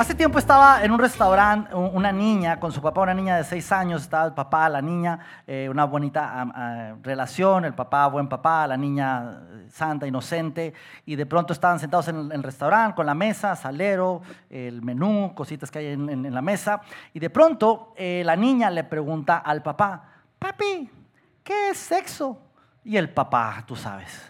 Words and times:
Hace 0.00 0.14
tiempo 0.14 0.38
estaba 0.38 0.82
en 0.82 0.92
un 0.92 0.98
restaurante 0.98 1.74
una 1.74 2.10
niña 2.10 2.58
con 2.58 2.72
su 2.72 2.80
papá, 2.80 3.02
una 3.02 3.12
niña 3.12 3.36
de 3.36 3.44
seis 3.44 3.70
años, 3.70 4.00
estaba 4.00 4.24
el 4.24 4.32
papá, 4.32 4.66
la 4.70 4.80
niña, 4.80 5.18
eh, 5.46 5.68
una 5.70 5.84
bonita 5.84 6.96
relación, 7.02 7.66
el 7.66 7.74
papá, 7.74 8.06
buen 8.06 8.26
papá, 8.26 8.66
la 8.66 8.78
niña 8.78 9.42
santa, 9.68 10.06
inocente, 10.06 10.72
y 11.04 11.16
de 11.16 11.26
pronto 11.26 11.52
estaban 11.52 11.78
sentados 11.78 12.08
en 12.08 12.32
el, 12.32 12.42
restaurante 12.42 12.96
con 12.96 13.04
la 13.04 13.14
mesa, 13.14 13.54
salero, 13.54 14.22
el 14.48 14.80
menú, 14.80 15.34
cositas 15.34 15.70
que 15.70 15.80
hay 15.80 15.86
en, 15.88 16.34
la 16.34 16.40
mesa, 16.40 16.80
y 17.12 17.20
de 17.20 17.28
pronto 17.28 17.92
eh, 17.94 18.22
la 18.24 18.36
niña 18.36 18.70
le 18.70 18.84
pregunta 18.84 19.36
al 19.36 19.62
papá, 19.62 20.02
papi, 20.38 20.90
¿qué 21.44 21.68
es 21.72 21.76
sexo? 21.76 22.38
Y 22.84 22.96
el 22.96 23.10
papá, 23.10 23.62
tú 23.66 23.76
sabes, 23.76 24.29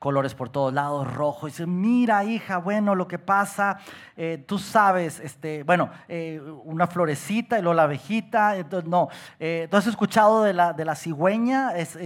colores 0.00 0.34
por 0.34 0.48
todos 0.48 0.72
lados, 0.72 1.12
rojo. 1.12 1.46
Y 1.46 1.50
dice, 1.50 1.66
mira 1.66 2.24
hija, 2.24 2.56
bueno, 2.56 2.94
lo 2.94 3.06
que 3.06 3.18
pasa, 3.18 3.78
eh, 4.16 4.42
tú 4.48 4.58
sabes, 4.58 5.20
este, 5.20 5.62
bueno, 5.62 5.90
eh, 6.08 6.40
una 6.64 6.86
florecita 6.86 7.58
y 7.58 7.62
luego 7.62 7.74
la 7.74 7.82
abejita. 7.82 8.56
Entonces, 8.56 8.88
no, 8.88 9.08
eh, 9.38 9.68
¿tú 9.70 9.76
has 9.76 9.86
escuchado 9.86 10.42
de 10.42 10.54
la, 10.54 10.72
de 10.72 10.86
la 10.86 10.96
cigüeña? 10.96 11.76
Es, 11.76 11.98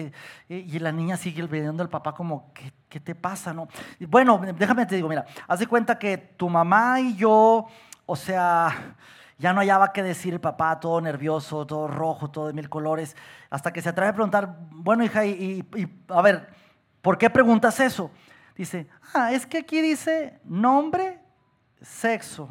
y 0.49 0.79
la 0.80 0.91
niña 0.91 1.16
sigue 1.16 1.47
viendo 1.47 1.85
al 1.85 1.88
papá 1.88 2.12
como, 2.15 2.52
¿qué, 2.52 2.73
¿qué, 2.88 2.99
te 2.99 3.15
pasa? 3.15 3.55
No? 3.55 3.69
bueno, 4.09 4.41
déjame 4.59 4.87
te 4.87 4.97
digo, 4.97 5.09
mira, 5.09 5.24
haz 5.47 5.61
de 5.61 5.69
cuenta 5.69 5.97
que 5.97 6.19
tu 6.19 6.51
mamá 6.51 7.01
y 7.01 7.16
yo, 7.16 7.66
o 8.05 8.16
sea... 8.16 8.97
Ya 9.37 9.52
no 9.52 9.59
hallaba 9.59 9.93
qué 9.93 10.05
decir 10.05 10.33
el 10.33 10.40
papá, 10.40 10.79
todo 10.79 11.01
nervioso, 11.01 11.66
todo 11.66 11.88
rojo, 11.88 12.30
todo 12.30 12.46
de 12.46 12.52
mil 12.52 12.68
colores, 12.68 13.16
hasta 13.51 13.73
que 13.73 13.83
se 13.83 13.88
atreve 13.88 14.11
a 14.11 14.15
preguntar, 14.15 14.57
bueno 14.71 15.02
hija, 15.02 15.24
y, 15.27 15.66
y 15.74 15.88
a 16.09 16.23
ver, 16.23 16.49
¿Por 17.05 17.19
qué 17.19 17.29
preguntas 17.29 17.79
eso? 17.80 18.10
Dice, 18.57 18.88
ah, 19.13 19.30
es 19.30 19.45
que 19.45 19.59
aquí 19.59 19.83
dice 19.83 20.41
nombre, 20.43 21.21
sexo, 21.83 22.49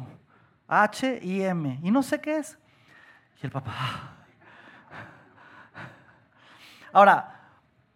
H 0.68 1.18
y 1.20 1.42
M, 1.42 1.80
y 1.82 1.90
no 1.90 2.04
sé 2.04 2.20
qué 2.20 2.36
es. 2.36 2.56
Y 3.42 3.46
el 3.46 3.50
papá. 3.50 3.72
Ah". 3.74 4.14
Ahora, 6.92 7.40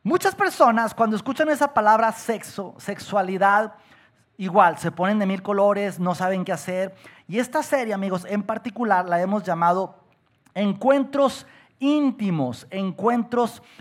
muchas 0.03 0.35
personas 0.35 0.95
cuando 0.95 1.15
escuchan 1.15 1.49
esa 1.49 1.73
palabra 1.73 2.11
sexo, 2.11 2.75
sexualidad, 2.79 3.75
igual 4.37 4.79
se 4.79 4.91
ponen 4.91 5.21
de 5.21 5.27
mil 5.27 5.43
colores, 5.43 6.01
no 6.01 6.17
saben 6.17 6.45
qué 6.45 6.51
hacer. 6.51 6.93
Y 7.29 7.39
esta 7.39 7.63
serie, 7.63 7.95
amigos, 7.95 8.27
en 8.29 8.43
particular 8.43 9.09
la 9.09 9.21
hemos 9.21 9.45
llamado 9.45 10.01
Encuentros 10.55 11.47
íntimos, 11.79 12.67
encuentros 12.73 13.53
íntimos. 13.53 13.79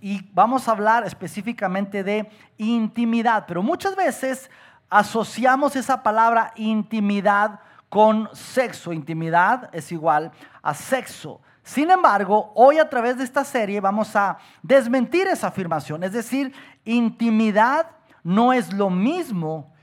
Y 0.00 0.30
vamos 0.32 0.68
a 0.68 0.70
hablar 0.70 1.04
específicamente 1.04 2.04
de 2.04 2.30
intimidad, 2.58 3.44
pero 3.46 3.62
muchas 3.62 3.96
veces 3.96 4.48
asociamos 4.88 5.74
esa 5.74 6.02
palabra 6.02 6.52
intimidad 6.54 7.58
con 7.88 8.28
sexo. 8.32 8.92
Intimidad 8.92 9.68
es 9.72 9.90
igual 9.90 10.30
a 10.62 10.74
sexo. 10.74 11.40
Sin 11.64 11.90
embargo, 11.90 12.52
hoy 12.54 12.78
a 12.78 12.88
través 12.88 13.18
de 13.18 13.24
esta 13.24 13.44
serie 13.44 13.80
vamos 13.80 14.14
a 14.14 14.38
desmentir 14.62 15.26
esa 15.26 15.48
afirmación. 15.48 16.04
Es 16.04 16.12
decir, 16.12 16.54
intimidad 16.84 17.88
no 18.22 18.52
es 18.52 18.72
lo 18.72 18.90
mismo 18.90 19.74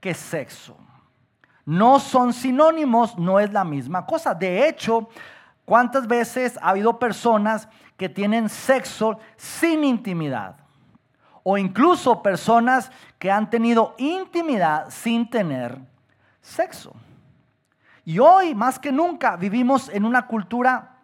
que 0.00 0.12
sexo. 0.12 0.76
No 1.64 2.00
son 2.00 2.34
sinónimos, 2.34 3.16
no 3.16 3.40
es 3.40 3.50
la 3.50 3.64
misma 3.64 4.04
cosa. 4.04 4.34
De 4.34 4.68
hecho, 4.68 5.08
¿cuántas 5.70 6.08
veces 6.08 6.58
ha 6.60 6.70
habido 6.70 6.98
personas 6.98 7.68
que 7.96 8.08
tienen 8.08 8.48
sexo 8.48 9.20
sin 9.36 9.84
intimidad. 9.84 10.56
O 11.44 11.56
incluso 11.56 12.20
personas 12.24 12.90
que 13.20 13.30
han 13.30 13.48
tenido 13.48 13.94
intimidad 13.98 14.90
sin 14.90 15.30
tener 15.30 15.78
sexo. 16.40 16.92
Y 18.04 18.18
hoy, 18.18 18.52
más 18.52 18.80
que 18.80 18.90
nunca, 18.90 19.36
vivimos 19.36 19.88
en 19.90 20.04
una 20.04 20.26
cultura 20.26 20.96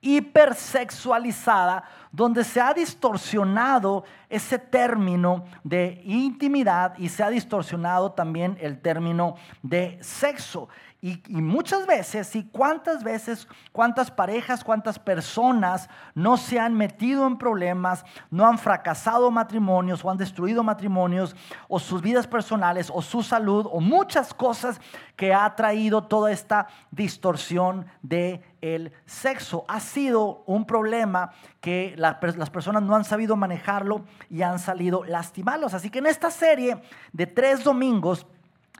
hipersexualizada 0.00 1.82
donde 2.12 2.44
se 2.44 2.60
ha 2.60 2.72
distorsionado 2.72 4.04
ese 4.28 4.58
término 4.58 5.44
de 5.64 6.00
intimidad 6.04 6.96
y 6.98 7.08
se 7.08 7.22
ha 7.22 7.30
distorsionado 7.30 8.12
también 8.12 8.56
el 8.60 8.80
término 8.80 9.34
de 9.62 9.98
sexo. 10.00 10.68
Y, 11.06 11.22
muchas 11.40 11.86
veces, 11.86 12.34
y 12.34 12.42
cuántas 12.42 13.04
veces, 13.04 13.46
cuántas 13.70 14.10
parejas, 14.10 14.64
cuántas 14.64 14.98
personas 14.98 15.88
no 16.16 16.36
se 16.36 16.58
han 16.58 16.74
metido 16.74 17.28
en 17.28 17.38
problemas, 17.38 18.04
no 18.28 18.44
han 18.44 18.58
fracasado 18.58 19.30
matrimonios 19.30 20.04
o 20.04 20.10
han 20.10 20.16
destruido 20.16 20.64
matrimonios 20.64 21.36
o 21.68 21.78
sus 21.78 22.02
vidas 22.02 22.26
personales 22.26 22.90
o 22.92 23.02
su 23.02 23.22
salud 23.22 23.68
o 23.70 23.78
muchas 23.78 24.34
cosas 24.34 24.80
que 25.14 25.32
ha 25.32 25.54
traído 25.54 26.02
toda 26.02 26.32
esta 26.32 26.66
distorsión 26.90 27.86
de 28.02 28.42
el 28.60 28.92
sexo. 29.04 29.64
Ha 29.68 29.78
sido 29.78 30.42
un 30.44 30.66
problema 30.66 31.30
que 31.60 31.94
las 31.96 32.50
personas 32.50 32.82
no 32.82 32.96
han 32.96 33.04
sabido 33.04 33.36
manejarlo 33.36 34.04
y 34.28 34.42
han 34.42 34.58
salido 34.58 35.04
lastimados. 35.04 35.72
Así 35.72 35.88
que 35.88 36.00
en 36.00 36.06
esta 36.06 36.32
serie 36.32 36.82
de 37.12 37.28
tres 37.28 37.62
domingos 37.62 38.26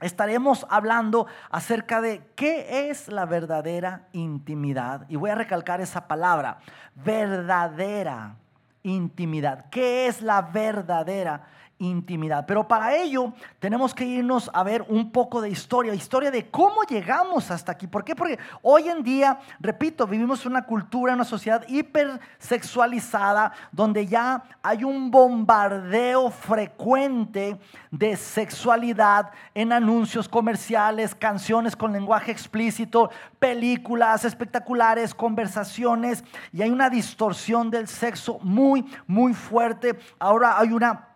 estaremos 0.01 0.65
hablando 0.69 1.27
acerca 1.49 2.01
de 2.01 2.21
qué 2.35 2.89
es 2.89 3.07
la 3.07 3.25
verdadera 3.25 4.07
intimidad. 4.11 5.05
Y 5.09 5.15
voy 5.15 5.29
a 5.29 5.35
recalcar 5.35 5.81
esa 5.81 6.07
palabra, 6.07 6.59
verdadera 6.95 8.35
intimidad. 8.83 9.65
¿Qué 9.69 10.07
es 10.07 10.21
la 10.21 10.41
verdadera 10.41 11.43
intimidad. 11.79 12.45
Pero 12.47 12.67
para 12.67 12.95
ello 12.95 13.33
tenemos 13.59 13.93
que 13.93 14.05
irnos 14.05 14.49
a 14.53 14.63
ver 14.63 14.83
un 14.87 15.11
poco 15.11 15.41
de 15.41 15.49
historia, 15.49 15.93
historia 15.93 16.31
de 16.31 16.49
cómo 16.49 16.83
llegamos 16.83 17.51
hasta 17.51 17.71
aquí. 17.71 17.87
¿Por 17.87 18.03
qué? 18.03 18.15
Porque 18.15 18.39
hoy 18.61 18.89
en 18.89 19.03
día, 19.03 19.39
repito, 19.59 20.07
vivimos 20.07 20.45
una 20.45 20.63
cultura, 20.63 21.13
una 21.13 21.23
sociedad 21.23 21.63
hipersexualizada, 21.67 23.51
donde 23.71 24.07
ya 24.07 24.43
hay 24.63 24.83
un 24.83 25.11
bombardeo 25.11 26.31
frecuente 26.31 27.59
de 27.91 28.15
sexualidad 28.15 29.31
en 29.53 29.71
anuncios 29.71 30.27
comerciales, 30.27 31.15
canciones 31.15 31.75
con 31.75 31.93
lenguaje 31.93 32.31
explícito, 32.31 33.11
películas 33.39 34.25
espectaculares, 34.25 35.13
conversaciones, 35.13 36.23
y 36.51 36.61
hay 36.61 36.69
una 36.69 36.89
distorsión 36.89 37.69
del 37.69 37.87
sexo 37.87 38.39
muy, 38.41 38.85
muy 39.05 39.33
fuerte. 39.33 39.97
Ahora 40.19 40.59
hay 40.59 40.71
una 40.71 41.07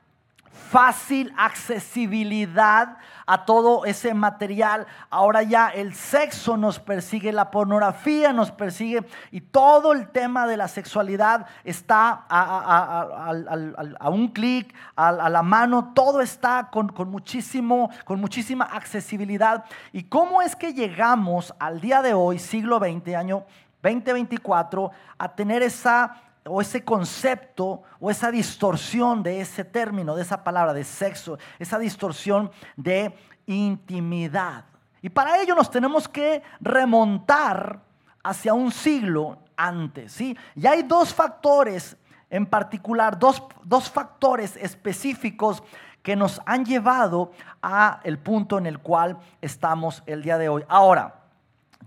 fácil 0.51 1.33
accesibilidad 1.37 2.97
a 3.25 3.45
todo 3.45 3.85
ese 3.85 4.13
material. 4.13 4.87
Ahora 5.09 5.43
ya 5.43 5.69
el 5.69 5.93
sexo 5.93 6.57
nos 6.57 6.79
persigue, 6.79 7.31
la 7.31 7.51
pornografía 7.51 8.33
nos 8.33 8.51
persigue 8.51 9.05
y 9.31 9.41
todo 9.41 9.93
el 9.93 10.09
tema 10.09 10.47
de 10.47 10.57
la 10.57 10.67
sexualidad 10.67 11.47
está 11.63 12.25
a, 12.29 14.09
un 14.09 14.27
clic, 14.29 14.73
a, 14.95 15.11
la 15.11 15.43
mano, 15.43 15.91
todo 15.93 16.21
está 16.21 16.69
con, 16.71 16.89
con, 16.89 17.09
muchísimo, 17.09 17.89
con 18.05 18.19
muchísima 18.19 18.65
accesibilidad. 18.65 19.65
¿Y 19.93 20.03
cómo 20.03 20.41
es 20.41 20.55
que 20.55 20.73
llegamos 20.73 21.53
al 21.59 21.81
día 21.81 22.01
de 22.01 22.13
hoy, 22.13 22.39
siglo 22.39 22.79
XX, 22.79 23.15
año 23.15 23.45
2024, 23.81 24.91
a 25.17 25.35
tener 25.35 25.63
esa 25.63 26.21
o 26.45 26.61
ese 26.61 26.83
concepto 26.83 27.83
o 27.99 28.09
esa 28.09 28.31
distorsión 28.31 29.23
de 29.23 29.41
ese 29.41 29.63
término, 29.63 30.15
de 30.15 30.23
esa 30.23 30.43
palabra 30.43 30.73
de 30.73 30.83
sexo, 30.83 31.37
esa 31.59 31.77
distorsión 31.77 32.51
de 32.75 33.15
intimidad. 33.45 34.65
Y 35.01 35.09
para 35.09 35.41
ello 35.41 35.55
nos 35.55 35.69
tenemos 35.69 36.07
que 36.07 36.43
remontar 36.59 37.81
hacia 38.23 38.53
un 38.53 38.71
siglo 38.71 39.39
antes. 39.55 40.11
¿sí? 40.11 40.37
Y 40.55 40.67
hay 40.67 40.83
dos 40.83 41.13
factores 41.13 41.97
en 42.29 42.45
particular, 42.45 43.19
dos, 43.19 43.43
dos 43.63 43.89
factores 43.89 44.55
específicos 44.55 45.61
que 46.01 46.15
nos 46.15 46.41
han 46.45 46.65
llevado 46.65 47.31
a 47.61 47.99
el 48.03 48.17
punto 48.17 48.57
en 48.57 48.65
el 48.65 48.79
cual 48.79 49.19
estamos 49.41 50.01
el 50.05 50.23
día 50.23 50.37
de 50.37 50.49
hoy. 50.49 50.63
Ahora, 50.67 51.20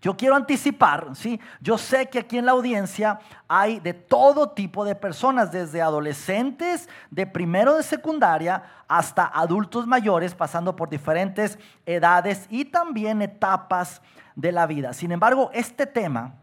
yo 0.04 0.18
quiero 0.18 0.36
anticipar, 0.36 1.12
¿sí? 1.14 1.40
Yo 1.62 1.78
sé 1.78 2.10
que 2.10 2.18
aquí 2.18 2.36
en 2.36 2.44
la 2.44 2.52
audiencia 2.52 3.20
hay 3.48 3.80
de 3.80 3.94
todo 3.94 4.50
tipo 4.50 4.84
de 4.84 4.94
personas, 4.94 5.50
desde 5.50 5.80
adolescentes 5.80 6.90
de 7.10 7.26
primero 7.26 7.74
de 7.74 7.82
secundaria 7.82 8.62
hasta 8.86 9.24
adultos 9.24 9.86
mayores, 9.86 10.34
pasando 10.34 10.76
por 10.76 10.90
diferentes 10.90 11.58
edades 11.86 12.46
y 12.50 12.66
también 12.66 13.22
etapas 13.22 14.02
de 14.36 14.52
la 14.52 14.66
vida. 14.66 14.92
Sin 14.92 15.10
embargo, 15.10 15.50
este 15.54 15.86
tema 15.86 16.34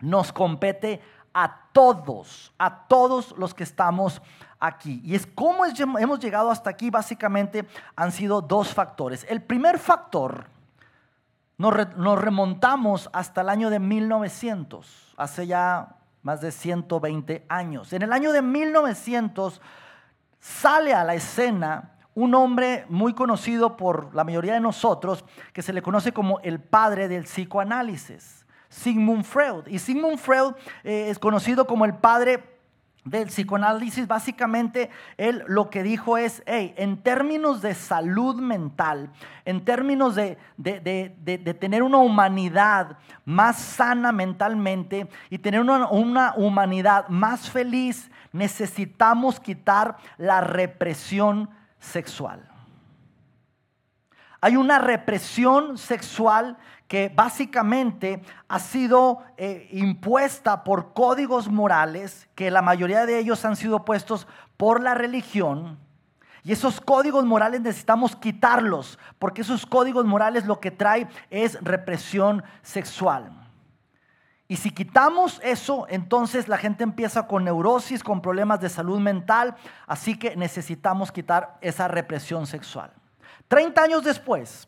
nos 0.00 0.30
compete 0.30 1.00
a 1.32 1.70
todos, 1.72 2.52
a 2.58 2.86
todos 2.86 3.34
los 3.38 3.54
que 3.54 3.62
estamos 3.64 4.20
aquí. 4.58 5.00
Y 5.02 5.14
es 5.14 5.26
cómo 5.26 5.64
hemos 5.64 6.20
llegado 6.20 6.50
hasta 6.50 6.68
aquí, 6.68 6.90
básicamente 6.90 7.66
han 7.96 8.12
sido 8.12 8.42
dos 8.42 8.74
factores. 8.74 9.24
El 9.26 9.40
primer 9.40 9.78
factor, 9.78 10.59
nos, 11.60 12.18
remontamos 12.18 13.10
hasta 13.12 13.42
el 13.42 13.50
año 13.50 13.68
de 13.68 13.78
1900, 13.78 15.14
hace 15.18 15.46
ya 15.46 15.96
más 16.22 16.40
de 16.40 16.52
120 16.52 17.44
años. 17.50 17.92
En 17.92 18.00
el 18.00 18.14
año 18.14 18.32
de 18.32 18.40
1900 18.40 19.60
sale 20.38 20.94
a 20.94 21.04
la 21.04 21.14
escena 21.14 21.92
un 22.14 22.34
hombre 22.34 22.86
muy 22.88 23.12
conocido 23.12 23.76
por 23.76 24.14
la 24.14 24.24
mayoría 24.24 24.54
de 24.54 24.60
nosotros, 24.60 25.22
que 25.52 25.60
se 25.60 25.74
le 25.74 25.82
conoce 25.82 26.12
como 26.12 26.40
el 26.40 26.60
padre 26.60 27.08
del 27.08 27.24
psicoanálisis, 27.24 28.46
Sigmund 28.70 29.24
Freud. 29.24 29.66
Y 29.66 29.78
Sigmund 29.78 30.18
Freud 30.18 30.54
eh, 30.82 31.08
es 31.10 31.18
conocido 31.18 31.66
como 31.66 31.84
el 31.84 31.94
padre 31.94 32.59
del 33.04 33.28
psicoanálisis, 33.28 34.06
básicamente 34.06 34.90
él 35.16 35.42
lo 35.46 35.70
que 35.70 35.82
dijo 35.82 36.18
es, 36.18 36.42
hey, 36.46 36.74
en 36.76 37.02
términos 37.02 37.62
de 37.62 37.74
salud 37.74 38.36
mental, 38.36 39.10
en 39.44 39.64
términos 39.64 40.14
de, 40.14 40.36
de, 40.58 41.56
tener 41.58 41.82
una 41.82 41.98
humanidad 41.98 42.98
más 43.24 43.56
sana 43.56 44.12
mentalmente 44.12 45.08
y 45.30 45.38
tener 45.38 45.60
una, 45.60 45.88
una 45.88 46.34
humanidad 46.36 47.08
más 47.08 47.48
feliz, 47.50 48.10
necesitamos 48.32 49.40
quitar 49.40 49.96
la 50.18 50.42
represión 50.42 51.48
sexual. 51.78 52.49
Hay 54.40 54.56
una 54.56 54.78
represión 54.78 55.76
sexual 55.76 56.56
que 56.88 57.12
básicamente 57.14 58.22
ha 58.48 58.58
sido 58.58 59.22
eh, 59.36 59.68
impuesta 59.70 60.64
por 60.64 60.92
códigos 60.92 61.48
morales, 61.48 62.28
que 62.34 62.50
la 62.50 62.62
mayoría 62.62 63.06
de 63.06 63.18
ellos 63.18 63.44
han 63.44 63.54
sido 63.56 63.84
puestos 63.84 64.26
por 64.56 64.82
la 64.82 64.94
religión. 64.94 65.78
Y 66.42 66.52
esos 66.52 66.80
códigos 66.80 67.24
morales 67.24 67.60
necesitamos 67.60 68.16
quitarlos, 68.16 68.98
porque 69.18 69.42
esos 69.42 69.66
códigos 69.66 70.06
morales 70.06 70.46
lo 70.46 70.58
que 70.58 70.70
trae 70.70 71.06
es 71.28 71.62
represión 71.62 72.42
sexual. 72.62 73.30
Y 74.48 74.56
si 74.56 74.72
quitamos 74.72 75.38
eso, 75.44 75.86
entonces 75.88 76.48
la 76.48 76.56
gente 76.56 76.82
empieza 76.82 77.28
con 77.28 77.44
neurosis, 77.44 78.02
con 78.02 78.20
problemas 78.20 78.60
de 78.60 78.68
salud 78.68 78.98
mental, 78.98 79.54
así 79.86 80.18
que 80.18 80.34
necesitamos 80.34 81.12
quitar 81.12 81.56
esa 81.60 81.86
represión 81.86 82.48
sexual. 82.48 82.90
Treinta 83.50 83.82
años 83.82 84.04
después, 84.04 84.64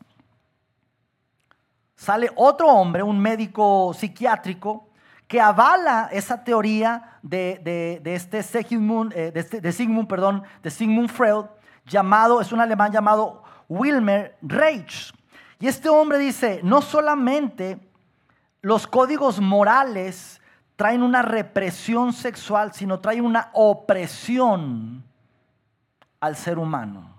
sale 1.95 2.29
otro 2.35 2.67
hombre, 2.67 3.01
un 3.01 3.17
médico 3.17 3.93
psiquiátrico, 3.93 4.89
que 5.25 5.39
avala 5.39 6.09
esa 6.11 6.43
teoría 6.43 7.17
de, 7.21 8.01
este 8.03 8.43
Sigmund, 8.43 9.13
eh, 9.13 9.31
este, 9.35 9.61
de, 9.61 9.71
Sigmund, 9.71 10.09
perdón, 10.09 10.43
de 10.61 10.69
Sigmund 10.69 11.07
Freud, 11.07 11.45
llamado, 11.85 12.41
es 12.41 12.51
un 12.51 12.59
alemán 12.59 12.91
llamado 12.91 13.41
Wilmer 13.69 14.35
Reich. 14.41 15.13
Y 15.61 15.67
este 15.69 15.87
hombre 15.87 16.17
dice, 16.17 16.59
no 16.61 16.81
solamente 16.81 17.79
los 18.59 18.85
códigos 18.85 19.39
morales 19.39 20.41
traen 20.75 21.03
una 21.03 21.21
represión 21.21 22.11
sexual, 22.11 22.73
sino 22.73 22.99
traen 22.99 23.23
una 23.23 23.49
opresión 23.53 25.05
al 26.19 26.35
ser 26.35 26.59
humano. 26.59 27.12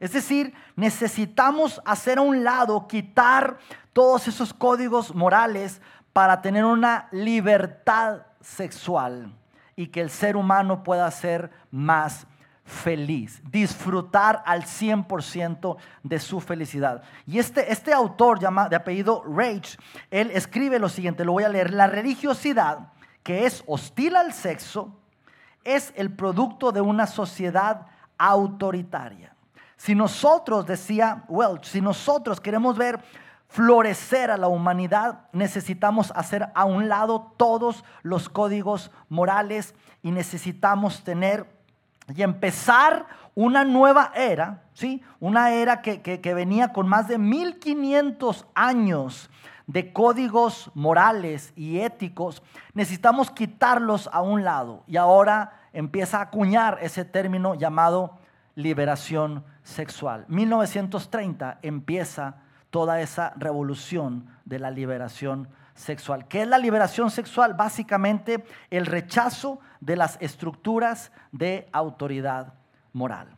Es 0.00 0.12
decir, 0.12 0.54
necesitamos 0.76 1.80
hacer 1.84 2.18
a 2.18 2.22
un 2.22 2.44
lado, 2.44 2.86
quitar 2.86 3.58
todos 3.92 4.28
esos 4.28 4.54
códigos 4.54 5.14
morales 5.14 5.80
para 6.12 6.40
tener 6.40 6.64
una 6.64 7.08
libertad 7.10 8.22
sexual 8.40 9.34
y 9.76 9.88
que 9.88 10.00
el 10.00 10.10
ser 10.10 10.36
humano 10.36 10.82
pueda 10.82 11.10
ser 11.10 11.50
más 11.70 12.26
feliz, 12.64 13.42
disfrutar 13.50 14.42
al 14.44 14.64
100% 14.64 15.76
de 16.02 16.18
su 16.18 16.40
felicidad. 16.40 17.02
Y 17.26 17.38
este, 17.38 17.72
este 17.72 17.92
autor 17.92 18.38
llama, 18.38 18.68
de 18.68 18.76
apellido 18.76 19.22
Rage, 19.24 19.78
él 20.10 20.30
escribe 20.32 20.78
lo 20.78 20.88
siguiente, 20.88 21.24
lo 21.24 21.32
voy 21.32 21.44
a 21.44 21.48
leer, 21.48 21.72
la 21.72 21.86
religiosidad 21.86 22.92
que 23.22 23.46
es 23.46 23.64
hostil 23.66 24.16
al 24.16 24.32
sexo 24.32 24.98
es 25.64 25.92
el 25.96 26.10
producto 26.10 26.72
de 26.72 26.80
una 26.80 27.06
sociedad 27.06 27.86
autoritaria. 28.16 29.34
Si 29.78 29.94
nosotros, 29.94 30.66
decía 30.66 31.24
Welch, 31.28 31.64
si 31.64 31.80
nosotros 31.80 32.40
queremos 32.40 32.76
ver 32.76 33.00
florecer 33.46 34.30
a 34.30 34.36
la 34.36 34.48
humanidad, 34.48 35.20
necesitamos 35.32 36.12
hacer 36.14 36.50
a 36.54 36.64
un 36.64 36.88
lado 36.88 37.32
todos 37.36 37.84
los 38.02 38.28
códigos 38.28 38.90
morales 39.08 39.74
y 40.02 40.10
necesitamos 40.10 41.02
tener 41.04 41.46
y 42.14 42.22
empezar 42.22 43.06
una 43.34 43.64
nueva 43.64 44.12
era, 44.14 44.64
¿sí? 44.72 45.02
Una 45.20 45.52
era 45.52 45.80
que, 45.80 46.02
que 46.02 46.34
venía 46.34 46.72
con 46.72 46.88
más 46.88 47.06
de 47.06 47.18
1500 47.18 48.46
años 48.54 49.30
de 49.68 49.92
códigos 49.92 50.72
morales 50.74 51.52
y 51.54 51.80
éticos, 51.80 52.42
necesitamos 52.72 53.30
quitarlos 53.30 54.08
a 54.12 54.22
un 54.22 54.42
lado. 54.42 54.82
Y 54.86 54.96
ahora 54.96 55.52
empieza 55.72 56.18
a 56.18 56.22
acuñar 56.22 56.78
ese 56.80 57.04
término 57.04 57.54
llamado 57.54 58.17
liberación 58.58 59.44
sexual. 59.62 60.24
1930 60.26 61.60
empieza 61.62 62.38
toda 62.70 63.00
esa 63.00 63.32
revolución 63.36 64.26
de 64.44 64.58
la 64.58 64.72
liberación 64.72 65.48
sexual. 65.76 66.26
¿Qué 66.26 66.42
es 66.42 66.48
la 66.48 66.58
liberación 66.58 67.12
sexual? 67.12 67.54
Básicamente 67.54 68.44
el 68.70 68.86
rechazo 68.86 69.60
de 69.78 69.94
las 69.94 70.18
estructuras 70.20 71.12
de 71.30 71.68
autoridad 71.70 72.54
moral. 72.92 73.37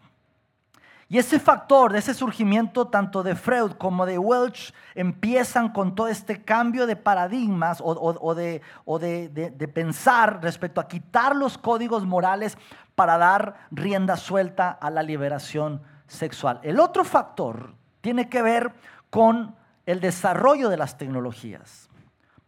Y 1.12 1.18
ese 1.18 1.40
factor 1.40 1.92
de 1.92 1.98
ese 1.98 2.14
surgimiento 2.14 2.86
tanto 2.86 3.24
de 3.24 3.34
Freud 3.34 3.72
como 3.72 4.06
de 4.06 4.16
Welch 4.16 4.72
empiezan 4.94 5.72
con 5.72 5.96
todo 5.96 6.06
este 6.06 6.44
cambio 6.44 6.86
de 6.86 6.94
paradigmas 6.94 7.82
o, 7.84 8.34
de, 8.36 8.62
de, 8.86 9.68
pensar 9.68 10.40
respecto 10.40 10.80
a 10.80 10.86
quitar 10.86 11.34
los 11.34 11.58
códigos 11.58 12.06
morales 12.06 12.56
para 12.94 13.18
dar 13.18 13.66
rienda 13.72 14.16
suelta 14.16 14.70
a 14.70 14.88
la 14.88 15.02
liberación 15.02 15.82
sexual. 16.06 16.60
El 16.62 16.78
otro 16.78 17.02
factor 17.02 17.74
tiene 18.00 18.28
que 18.28 18.42
ver 18.42 18.72
con 19.10 19.56
el 19.86 20.00
desarrollo 20.00 20.68
de 20.68 20.76
las 20.76 20.96
tecnologías. 20.96 21.89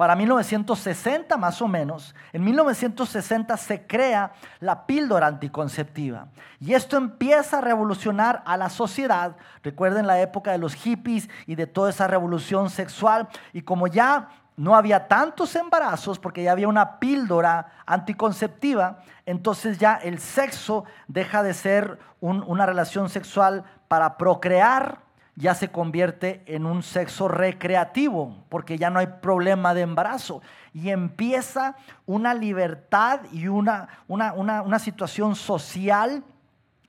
Para 0.02 0.16
1960 0.16 1.36
más 1.36 1.62
o 1.62 1.68
menos, 1.68 2.12
en 2.32 2.42
1960 2.42 3.56
se 3.56 3.86
crea 3.86 4.32
la 4.58 4.84
píldora 4.84 5.28
anticonceptiva. 5.28 6.26
Y 6.58 6.74
esto 6.74 6.96
empieza 6.96 7.58
a 7.58 7.60
revolucionar 7.60 8.42
a 8.44 8.56
la 8.56 8.68
sociedad. 8.68 9.36
Recuerden 9.62 10.08
la 10.08 10.20
época 10.20 10.50
de 10.50 10.58
los 10.58 10.74
hippies 10.74 11.30
y 11.46 11.54
de 11.54 11.68
toda 11.68 11.90
esa 11.90 12.08
revolución 12.08 12.68
sexual. 12.68 13.28
Y 13.52 13.62
como 13.62 13.86
ya 13.86 14.28
no 14.56 14.74
había 14.74 15.06
tantos 15.06 15.54
embarazos 15.54 16.18
porque 16.18 16.42
ya 16.42 16.50
había 16.50 16.66
una 16.66 16.98
píldora 16.98 17.68
anticonceptiva, 17.86 18.98
entonces 19.24 19.78
ya 19.78 19.94
el 19.94 20.18
sexo 20.18 20.82
deja 21.06 21.44
de 21.44 21.54
ser 21.54 22.00
una 22.18 22.66
relación 22.66 23.08
sexual 23.08 23.62
para 23.86 24.18
procrear, 24.18 24.98
ya 25.34 25.54
se 25.54 25.70
convierte 25.70 26.42
en 26.46 26.66
un 26.66 26.82
sexo 26.82 27.28
recreativo, 27.28 28.44
porque 28.48 28.76
ya 28.76 28.90
no 28.90 28.98
hay 28.98 29.06
problema 29.20 29.74
de 29.74 29.80
embarazo. 29.82 30.42
Y 30.74 30.90
empieza 30.90 31.76
una 32.06 32.34
libertad 32.34 33.20
y 33.32 33.48
una, 33.48 33.88
una, 34.08 34.32
una 34.32 34.78
situación 34.78 35.34
social 35.34 36.22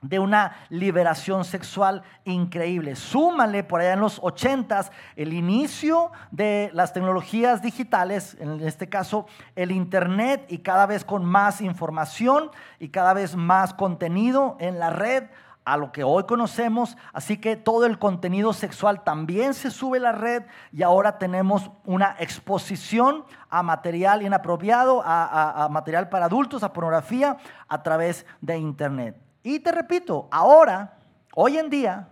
de 0.08 0.18
una 0.18 0.56
liberación 0.68 1.44
sexual 1.44 2.02
increíble. 2.24 2.94
Súmale 2.94 3.64
por 3.64 3.80
allá 3.80 3.94
en 3.94 4.00
los 4.00 4.18
ochentas 4.22 4.92
el 5.16 5.32
inicio 5.32 6.12
de 6.30 6.70
las 6.74 6.92
tecnologías 6.92 7.62
digitales, 7.62 8.36
en 8.38 8.60
este 8.60 8.88
caso 8.88 9.26
el 9.56 9.70
internet 9.70 10.44
y 10.48 10.58
cada 10.58 10.84
vez 10.84 11.04
con 11.04 11.24
más 11.24 11.62
información 11.62 12.50
y 12.78 12.90
cada 12.90 13.14
vez 13.14 13.34
más 13.34 13.72
contenido 13.72 14.58
en 14.60 14.78
la 14.78 14.90
red 14.90 15.24
a 15.64 15.76
lo 15.76 15.92
que 15.92 16.04
hoy 16.04 16.24
conocemos, 16.24 16.96
así 17.12 17.38
que 17.38 17.56
todo 17.56 17.86
el 17.86 17.98
contenido 17.98 18.52
sexual 18.52 19.02
también 19.02 19.54
se 19.54 19.70
sube 19.70 19.98
a 19.98 20.02
la 20.02 20.12
red 20.12 20.42
y 20.72 20.82
ahora 20.82 21.18
tenemos 21.18 21.70
una 21.84 22.16
exposición 22.18 23.24
a 23.48 23.62
material 23.62 24.22
inapropiado, 24.22 25.02
a, 25.04 25.64
a 25.64 25.68
material 25.70 26.10
para 26.10 26.26
adultos, 26.26 26.62
a 26.62 26.72
pornografía 26.72 27.38
a 27.66 27.82
través 27.82 28.26
de 28.42 28.58
internet. 28.58 29.16
Y 29.42 29.60
te 29.60 29.72
repito, 29.72 30.28
ahora, 30.30 30.98
hoy 31.34 31.56
en 31.56 31.70
día, 31.70 32.08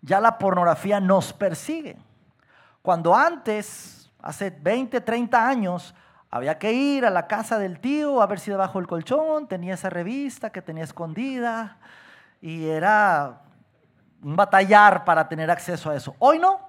ya 0.00 0.20
la 0.20 0.38
pornografía 0.38 0.98
nos 0.98 1.32
persigue. 1.32 1.98
Cuando 2.80 3.14
antes, 3.14 4.10
hace 4.22 4.50
20, 4.50 5.00
30 5.02 5.46
años, 5.46 5.94
había 6.30 6.58
que 6.58 6.72
ir 6.72 7.04
a 7.04 7.10
la 7.10 7.26
casa 7.26 7.58
del 7.58 7.80
tío 7.80 8.22
a 8.22 8.26
ver 8.26 8.38
si 8.38 8.50
debajo 8.50 8.78
del 8.78 8.86
colchón 8.86 9.46
tenía 9.46 9.74
esa 9.74 9.90
revista 9.90 10.50
que 10.50 10.62
tenía 10.62 10.84
escondida 10.84 11.78
y 12.40 12.66
era 12.66 13.42
un 14.22 14.36
batallar 14.36 15.04
para 15.04 15.28
tener 15.28 15.50
acceso 15.50 15.90
a 15.90 15.96
eso. 15.96 16.14
Hoy 16.18 16.38
no. 16.38 16.60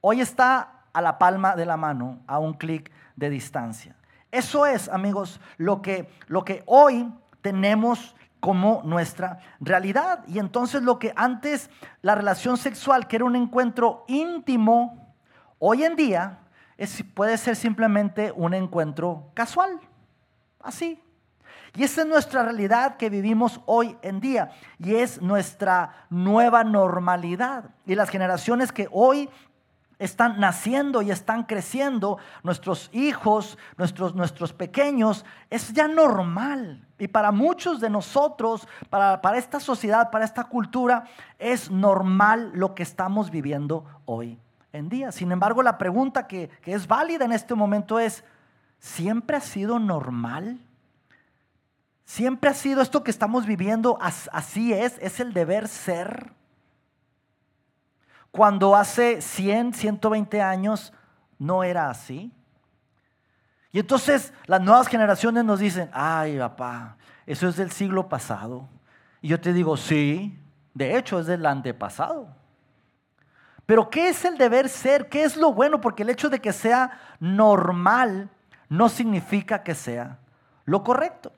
Hoy 0.00 0.20
está 0.20 0.82
a 0.92 1.00
la 1.00 1.18
palma 1.18 1.56
de 1.56 1.64
la 1.64 1.76
mano, 1.76 2.20
a 2.26 2.38
un 2.38 2.54
clic 2.54 2.90
de 3.16 3.30
distancia. 3.30 3.96
Eso 4.30 4.66
es, 4.66 4.88
amigos, 4.88 5.40
lo 5.58 5.82
que, 5.82 6.10
lo 6.26 6.44
que 6.44 6.62
hoy 6.66 7.12
tenemos 7.40 8.16
como 8.40 8.82
nuestra 8.84 9.38
realidad. 9.60 10.24
Y 10.26 10.38
entonces 10.38 10.82
lo 10.82 10.98
que 10.98 11.12
antes 11.14 11.70
la 12.00 12.14
relación 12.14 12.56
sexual, 12.56 13.06
que 13.06 13.16
era 13.16 13.24
un 13.24 13.36
encuentro 13.36 14.04
íntimo, 14.08 15.14
hoy 15.58 15.84
en 15.84 15.94
día 15.94 16.40
es, 16.76 17.04
puede 17.14 17.38
ser 17.38 17.54
simplemente 17.54 18.32
un 18.34 18.54
encuentro 18.54 19.30
casual, 19.34 19.78
así. 20.60 21.00
Y 21.74 21.84
esa 21.84 22.02
es 22.02 22.06
nuestra 22.06 22.42
realidad 22.42 22.96
que 22.96 23.08
vivimos 23.08 23.60
hoy 23.66 23.96
en 24.02 24.20
día 24.20 24.50
y 24.78 24.94
es 24.96 25.22
nuestra 25.22 26.06
nueva 26.10 26.64
normalidad. 26.64 27.70
Y 27.86 27.94
las 27.94 28.10
generaciones 28.10 28.72
que 28.72 28.88
hoy 28.90 29.30
están 29.98 30.40
naciendo 30.40 31.00
y 31.00 31.12
están 31.12 31.44
creciendo, 31.44 32.18
nuestros 32.42 32.90
hijos, 32.92 33.56
nuestros, 33.76 34.14
nuestros 34.14 34.52
pequeños, 34.52 35.24
es 35.48 35.72
ya 35.72 35.86
normal. 35.86 36.84
Y 36.98 37.06
para 37.08 37.30
muchos 37.30 37.80
de 37.80 37.88
nosotros, 37.88 38.66
para, 38.90 39.20
esta 39.36 39.60
sociedad, 39.60 40.10
para 40.10 40.24
esta 40.24 40.44
cultura, 40.44 41.04
es 41.38 41.70
normal 41.70 42.50
lo 42.54 42.74
que 42.74 42.82
estamos 42.82 43.30
viviendo 43.30 43.84
hoy 44.04 44.38
en 44.72 44.88
día. 44.88 45.12
Sin 45.12 45.30
embargo, 45.30 45.62
la 45.62 45.78
pregunta 45.78 46.26
que, 46.26 46.48
que 46.62 46.74
es 46.74 46.88
válida 46.88 47.24
en 47.24 47.32
este 47.32 47.54
momento 47.54 48.00
es, 48.00 48.24
¿siempre 48.80 49.36
ha 49.36 49.40
sido 49.40 49.78
normal? 49.78 50.58
¿Siempre 52.04 52.50
ha 52.50 52.54
sido 52.54 52.82
esto 52.82 53.02
que 53.02 53.10
estamos 53.10 53.46
viviendo? 53.46 53.98
Así 54.00 54.72
es, 54.72 54.98
es 55.00 55.20
el 55.20 55.32
deber 55.32 55.68
ser 55.68 56.32
cuando 58.32 58.74
hace 58.74 59.20
100, 59.20 59.74
120 59.74 60.40
años 60.40 60.92
no 61.38 61.62
era 61.62 61.90
así. 61.90 62.32
Y 63.70 63.78
entonces 63.78 64.32
las 64.46 64.60
nuevas 64.60 64.88
generaciones 64.88 65.44
nos 65.44 65.60
dicen, 65.60 65.90
ay 65.92 66.38
papá, 66.38 66.96
eso 67.26 67.46
es 67.46 67.56
del 67.56 67.70
siglo 67.70 68.08
pasado. 68.08 68.68
Y 69.20 69.28
yo 69.28 69.40
te 69.40 69.52
digo, 69.52 69.76
sí, 69.76 70.36
de 70.74 70.96
hecho 70.96 71.20
es 71.20 71.26
del 71.26 71.44
antepasado. 71.46 72.34
Pero 73.66 73.90
¿qué 73.90 74.08
es 74.08 74.24
el 74.24 74.38
deber 74.38 74.68
ser? 74.68 75.08
¿Qué 75.08 75.24
es 75.24 75.36
lo 75.36 75.52
bueno? 75.52 75.80
Porque 75.80 76.02
el 76.02 76.10
hecho 76.10 76.28
de 76.28 76.40
que 76.40 76.52
sea 76.52 76.98
normal 77.20 78.30
no 78.68 78.88
significa 78.88 79.62
que 79.62 79.74
sea 79.74 80.18
lo 80.64 80.82
correcto. 80.82 81.32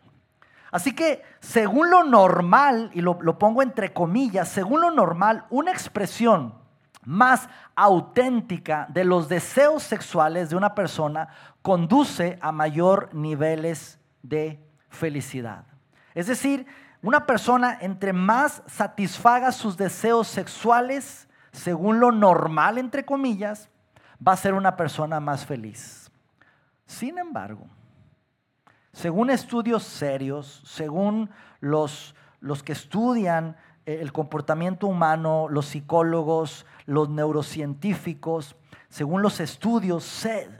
Así 0.75 0.93
que 0.93 1.23
según 1.38 1.88
lo 1.88 2.02
normal, 2.02 2.90
y 2.95 3.00
lo, 3.00 3.38
pongo 3.38 3.62
entre 3.62 3.93
comillas, 3.93 4.49
según 4.49 4.81
lo 4.81 4.90
normal, 4.90 5.47
una 5.49 5.71
expresión 5.71 6.52
más 7.04 7.49
auténtica 7.76 8.88
de 8.88 9.04
los 9.04 9.28
deseos 9.28 9.85
sexuales 9.85 10.50
de 10.50 10.57
una 10.57 10.75
persona 10.75 11.28
conduce 11.62 12.40
a 12.43 12.50
mayor 12.50 13.14
niveles 13.14 14.00
de 14.25 14.59
felicidad. 14.88 15.64
Es 16.12 16.26
decir, 16.26 16.66
una 17.02 17.25
persona 17.25 17.78
entre 17.81 18.12
más 18.12 18.61
satisfaga 18.66 19.52
sus 19.52 19.76
deseos 19.76 20.26
sexuales, 20.26 21.28
según 21.52 22.00
lo 22.00 22.11
normal, 22.11 22.78
entre 22.78 23.04
comillas, 23.04 23.69
va 24.26 24.33
a 24.33 24.37
ser 24.37 24.54
una 24.54 24.76
persona 24.76 25.21
más 25.21 25.47
feliz. 25.47 26.11
Sin 26.85 27.16
embargo, 27.16 27.64
según 28.94 29.28
estudios 29.28 29.82
serios, 29.82 30.62
según 30.64 31.28
los, 31.58 32.14
los 32.40 32.62
que 32.62 32.72
estudian 32.72 33.56
el 33.86 34.12
comportamiento 34.12 34.86
humano, 34.86 35.48
los 35.50 35.66
psicólogos, 35.66 36.64
los 36.86 37.10
neurocientíficos, 37.10 38.56
según 38.88 39.20
los 39.20 39.40
estudios 39.40 40.04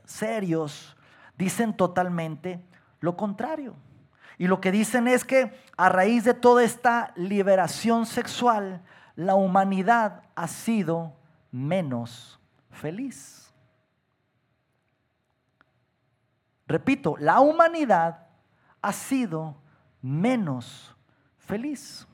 serios, 0.05 0.97
dicen 1.39 1.77
totalmente 1.77 2.61
lo 3.01 3.17
contrario. 3.17 3.77
Y 4.37 4.49
lo 4.49 4.61
que 4.61 4.73
dicen 4.73 5.07
es 5.07 5.25
que 5.25 5.57
a 5.77 5.89
raíz 5.89 6.25
de 6.25 6.35
toda 6.35 6.65
esta 6.65 7.13
liberación 7.15 8.05
sexual, 8.05 8.83
la 9.15 9.37
humanidad 9.37 10.25
ha 10.35 10.49
sido 10.49 11.13
menos 11.53 12.41
feliz. 12.73 13.55
Repito, 16.67 17.15
la 17.21 17.39
humanidad 17.39 18.24
ha 18.85 18.93
sido 18.93 19.57
menos 20.03 20.95
feliz. 21.39 22.07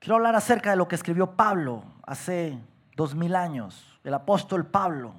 Quiero 0.00 0.16
hablar 0.16 0.34
acerca 0.34 0.70
de 0.70 0.76
lo 0.76 0.88
que 0.88 0.96
escribió 0.96 1.36
Pablo 1.36 1.84
hace 2.04 2.58
dos 2.96 3.14
mil 3.14 3.36
años, 3.36 4.00
el 4.02 4.14
apóstol 4.14 4.66
Pablo. 4.66 5.14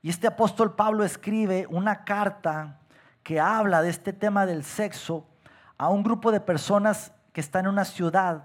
Y 0.00 0.10
este 0.10 0.28
apóstol 0.28 0.76
Pablo 0.76 1.02
escribe 1.02 1.66
una 1.70 2.04
carta 2.04 2.78
que 3.24 3.40
habla 3.40 3.82
de 3.82 3.90
este 3.90 4.12
tema 4.12 4.46
del 4.46 4.62
sexo 4.62 5.26
a 5.76 5.88
un 5.88 6.04
grupo 6.04 6.30
de 6.30 6.40
personas 6.40 7.12
que 7.32 7.40
están 7.40 7.64
en 7.64 7.72
una 7.72 7.84
ciudad 7.84 8.44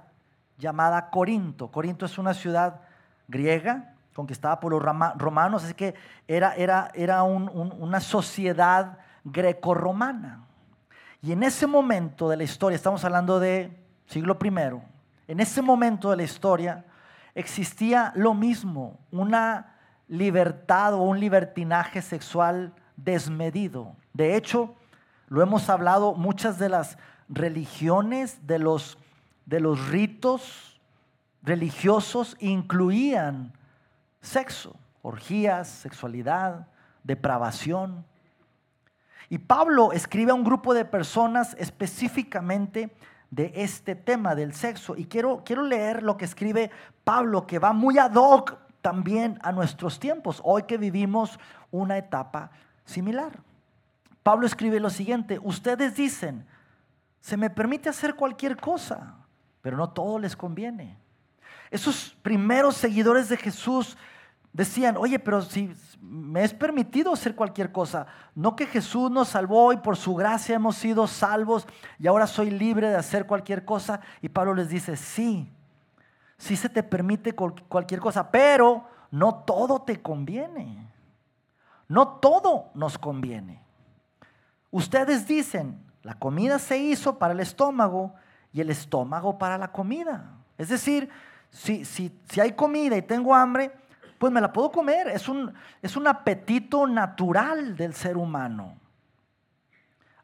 llamada 0.57 1.11
Corinto. 1.11 1.71
Corinto 1.71 2.07
es 2.07 2.17
una 2.17 2.33
ciudad 2.33 2.81
griega 3.27 3.93
conquistada 4.15 4.59
por 4.59 4.71
los 4.71 4.81
romanos, 4.81 5.63
así 5.63 5.75
que 5.75 5.93
era, 6.27 6.55
era, 6.55 6.89
era 6.95 7.21
una 7.21 7.99
sociedad 7.99 8.97
grecorromana. 9.31 10.45
Y 11.21 11.31
en 11.31 11.43
ese 11.43 11.67
momento 11.67 12.29
de 12.29 12.37
la 12.37 12.43
historia, 12.43 12.75
estamos 12.75 13.03
hablando 13.03 13.39
de 13.39 13.75
siglo 14.05 14.37
primero, 14.37 14.81
en 15.27 15.39
ese 15.39 15.61
momento 15.61 16.09
de 16.09 16.17
la 16.17 16.23
historia 16.23 16.85
existía 17.35 18.13
lo 18.15 18.33
mismo, 18.33 18.99
una 19.11 19.75
libertad 20.07 20.93
o 20.93 21.01
un 21.01 21.19
libertinaje 21.19 22.01
sexual 22.01 22.73
desmedido. 22.95 23.95
De 24.13 24.35
hecho, 24.35 24.73
lo 25.27 25.41
hemos 25.41 25.69
hablado, 25.69 26.13
muchas 26.15 26.57
de 26.57 26.69
las 26.69 26.97
religiones, 27.27 28.47
de 28.47 28.59
los, 28.59 28.97
de 29.45 29.59
los 29.59 29.89
ritos 29.89 30.79
religiosos 31.41 32.35
incluían 32.39 33.53
sexo, 34.21 34.75
orgías, 35.01 35.67
sexualidad, 35.67 36.67
depravación. 37.03 38.05
Y 39.29 39.39
Pablo 39.39 39.91
escribe 39.91 40.31
a 40.31 40.35
un 40.35 40.43
grupo 40.43 40.73
de 40.73 40.85
personas 40.85 41.55
específicamente 41.59 42.95
de 43.29 43.51
este 43.55 43.95
tema 43.95 44.35
del 44.35 44.53
sexo. 44.53 44.95
Y 44.95 45.05
quiero, 45.05 45.43
quiero 45.43 45.63
leer 45.63 46.03
lo 46.03 46.17
que 46.17 46.25
escribe 46.25 46.71
Pablo, 47.03 47.45
que 47.45 47.59
va 47.59 47.73
muy 47.73 47.97
ad 47.97 48.15
hoc 48.15 48.57
también 48.81 49.37
a 49.41 49.51
nuestros 49.51 49.99
tiempos, 49.99 50.41
hoy 50.45 50.63
que 50.63 50.77
vivimos 50.77 51.39
una 51.71 51.97
etapa 51.97 52.51
similar. 52.85 53.39
Pablo 54.23 54.45
escribe 54.45 54.79
lo 54.79 54.89
siguiente, 54.89 55.39
ustedes 55.41 55.95
dicen, 55.95 56.45
se 57.19 57.35
me 57.35 57.49
permite 57.49 57.89
hacer 57.89 58.15
cualquier 58.15 58.55
cosa, 58.57 59.15
pero 59.61 59.75
no 59.75 59.89
todo 59.89 60.19
les 60.19 60.35
conviene. 60.35 60.97
Esos 61.69 62.15
primeros 62.21 62.77
seguidores 62.77 63.27
de 63.27 63.37
Jesús 63.37 63.97
decían, 64.57 64.97
oye, 64.97 65.19
pero 65.19 65.43
si 65.43 65.71
me 66.01 66.43
es 66.43 66.51
permitido 66.51 67.13
hacer 67.13 67.35
cualquier 67.35 67.71
cosa, 67.71 68.07
no 68.33 68.55
que 68.55 68.65
Jesús 68.65 69.11
nos 69.11 69.29
salvó 69.29 69.71
y 69.71 69.77
por 69.77 69.95
su 69.95 70.15
gracia 70.15 70.55
hemos 70.55 70.75
sido 70.75 71.05
salvos 71.05 71.67
y 71.99 72.07
ahora 72.07 72.25
soy 72.25 72.49
libre 72.49 72.89
de 72.89 72.95
hacer 72.95 73.27
cualquier 73.27 73.65
cosa. 73.65 74.01
Y 74.19 74.29
Pablo 74.29 74.55
les 74.55 74.69
dice, 74.69 74.97
sí, 74.97 75.53
sí 76.39 76.55
se 76.55 76.69
te 76.69 76.81
permite 76.81 77.33
cualquier 77.33 77.99
cosa, 77.99 78.31
pero 78.31 78.83
no 79.11 79.35
todo 79.35 79.83
te 79.83 80.01
conviene. 80.01 80.91
No 81.87 82.07
todo 82.07 82.71
nos 82.73 82.97
conviene. 82.97 83.61
Ustedes 84.71 85.27
dicen, 85.27 85.79
la 86.01 86.15
comida 86.15 86.57
se 86.57 86.79
hizo 86.79 87.19
para 87.19 87.33
el 87.33 87.41
estómago 87.41 88.15
y 88.51 88.61
el 88.61 88.71
estómago 88.71 89.37
para 89.37 89.59
la 89.59 89.71
comida. 89.71 90.31
Es 90.57 90.69
decir, 90.69 91.09
si, 91.51 91.85
si, 91.85 92.11
si 92.27 92.41
hay 92.41 92.53
comida 92.53 92.97
y 92.97 93.03
tengo 93.03 93.35
hambre, 93.35 93.71
pues 94.17 94.31
me 94.31 94.41
la 94.41 94.51
puedo 94.51 94.71
comer. 94.71 95.07
Es 95.07 95.27
un, 95.29 95.53
es 95.81 95.95
un 95.95 96.07
apetito 96.07 96.87
natural 96.87 97.75
del 97.75 97.93
ser 97.93 98.17
humano. 98.17 98.77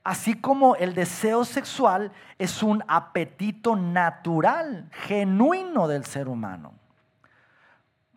Así 0.04 0.34
como 0.36 0.76
el 0.76 0.94
deseo 0.94 1.46
sexual 1.46 2.12
es 2.38 2.62
un 2.62 2.84
apetito 2.88 3.76
natural, 3.76 4.90
genuino 4.92 5.88
del 5.88 6.06
ser 6.06 6.28
humano. 6.28 6.74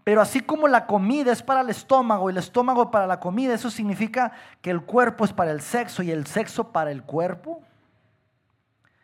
Pero 0.03 0.21
así 0.21 0.41
como 0.41 0.69
la 0.69 0.87
comida 0.87 1.33
es 1.33 1.43
para 1.43 1.61
el 1.61 1.71
estómago 1.71 2.29
y 2.29 2.33
el 2.33 2.39
estómago 2.39 2.91
para 2.91 3.07
la 3.07 3.21
comida, 3.21 3.55
eso 3.55 3.71
significa 3.71 4.33
que 4.63 4.71
el 4.71 4.83
cuerpo 4.83 5.25
es 5.25 5.33
para 5.33 5.51
el 5.51 5.61
sexo 5.61 6.03
y 6.03 6.11
el 6.11 6.27
sexo 6.27 6.73
para 6.73 6.91
el 6.91 7.03
cuerpo. 7.03 7.63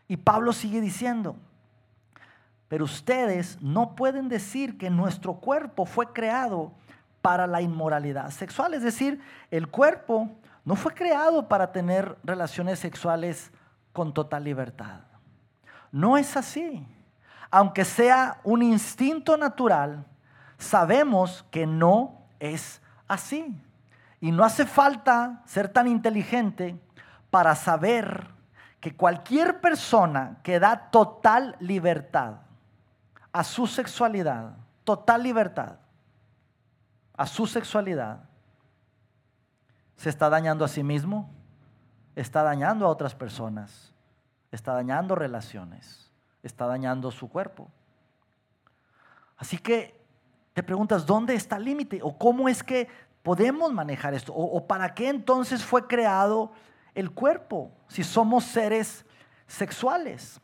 Y 0.08 0.16
Pablo 0.16 0.52
sigue 0.52 0.80
diciendo, 0.80 1.36
pero 2.72 2.86
ustedes 2.86 3.60
no 3.60 3.94
pueden 3.94 4.30
decir 4.30 4.78
que 4.78 4.88
nuestro 4.88 5.34
cuerpo 5.34 5.84
fue 5.84 6.10
creado 6.10 6.72
para 7.20 7.46
la 7.46 7.60
inmoralidad 7.60 8.30
sexual. 8.30 8.72
Es 8.72 8.82
decir, 8.82 9.20
el 9.50 9.68
cuerpo 9.68 10.30
no 10.64 10.74
fue 10.74 10.94
creado 10.94 11.48
para 11.48 11.70
tener 11.70 12.16
relaciones 12.24 12.78
sexuales 12.78 13.52
con 13.92 14.14
total 14.14 14.44
libertad. 14.44 15.00
No 15.90 16.16
es 16.16 16.34
así. 16.34 16.82
Aunque 17.50 17.84
sea 17.84 18.40
un 18.42 18.62
instinto 18.62 19.36
natural, 19.36 20.06
sabemos 20.56 21.44
que 21.50 21.66
no 21.66 22.22
es 22.40 22.80
así. 23.06 23.54
Y 24.18 24.32
no 24.32 24.44
hace 24.44 24.64
falta 24.64 25.42
ser 25.44 25.68
tan 25.68 25.88
inteligente 25.88 26.80
para 27.28 27.54
saber 27.54 28.28
que 28.80 28.96
cualquier 28.96 29.60
persona 29.60 30.38
que 30.42 30.58
da 30.58 30.88
total 30.90 31.54
libertad 31.60 32.36
a 33.32 33.44
su 33.44 33.66
sexualidad, 33.66 34.56
total 34.84 35.22
libertad 35.22 35.76
a 37.22 37.26
su 37.26 37.46
sexualidad, 37.46 38.24
se 39.96 40.08
está 40.08 40.28
dañando 40.28 40.64
a 40.64 40.68
sí 40.68 40.82
mismo, 40.82 41.30
está 42.16 42.42
dañando 42.42 42.86
a 42.86 42.88
otras 42.88 43.14
personas, 43.14 43.94
está 44.50 44.72
dañando 44.72 45.14
relaciones, 45.14 46.10
está 46.42 46.66
dañando 46.66 47.12
su 47.12 47.28
cuerpo. 47.28 47.70
Así 49.36 49.58
que 49.58 50.00
te 50.52 50.62
preguntas, 50.62 51.06
¿dónde 51.06 51.34
está 51.34 51.56
el 51.56 51.64
límite? 51.64 52.00
¿O 52.02 52.18
cómo 52.18 52.48
es 52.48 52.62
que 52.62 52.88
podemos 53.22 53.72
manejar 53.72 54.14
esto? 54.14 54.34
¿O, 54.34 54.66
para 54.66 54.92
qué 54.92 55.08
entonces 55.08 55.64
fue 55.64 55.86
creado 55.86 56.50
el 56.94 57.12
cuerpo 57.12 57.70
si 57.86 58.02
somos 58.02 58.44
seres 58.44 59.06
sexuales? 59.46 60.40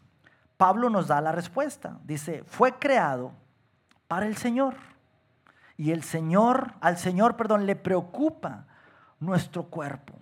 Pablo 0.59 0.91
nos 0.91 1.07
da 1.07 1.23
la 1.23 1.33
respuesta. 1.33 1.99
Dice, 2.05 2.43
fue 2.45 2.75
creado 2.75 3.33
para 4.09 4.27
el 4.27 4.37
Señor. 4.37 4.75
Y 5.77 5.93
el 5.93 6.03
Señor, 6.03 6.75
al 6.81 6.99
Señor, 6.99 7.37
perdón, 7.37 7.65
le 7.65 7.77
preocupa 7.77 8.67
nuestro 9.21 9.63
cuerpo. 9.65 10.15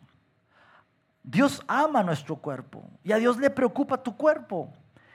Dios 1.23 1.65
ama 1.67 2.03
nuestro 2.03 2.37
cuerpo 2.37 2.89
y 3.03 3.11
a 3.13 3.17
Dios 3.17 3.39
le 3.39 3.51
preocupa 3.51 4.01
tu 4.01 4.17
cuerpo 4.17 4.73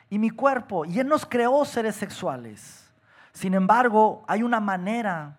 y 0.10 0.18
mi 0.18 0.32
cuerpo. 0.32 0.86
Y 0.86 1.00
Él 1.00 1.08
nos 1.08 1.26
creó 1.26 1.64
seres 1.66 1.96
sexuales. 1.96 2.92
Sin 3.32 3.54
embargo, 3.54 4.26
hay 4.28 4.42
una 4.42 4.60
manera 4.60 5.38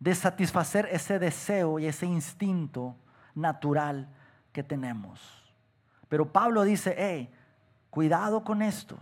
de 0.00 0.14
satisfacer 0.14 0.88
ese 0.90 1.18
deseo 1.18 1.78
y 1.78 1.86
ese 1.86 2.06
instinto 2.06 2.96
natural 3.34 4.08
que 4.52 4.62
tenemos. 4.62 5.20
Pero 6.08 6.32
Pablo 6.32 6.62
dice, 6.62 6.94
hey, 6.96 7.30
cuidado 7.96 8.44
con 8.44 8.60
esto, 8.60 8.98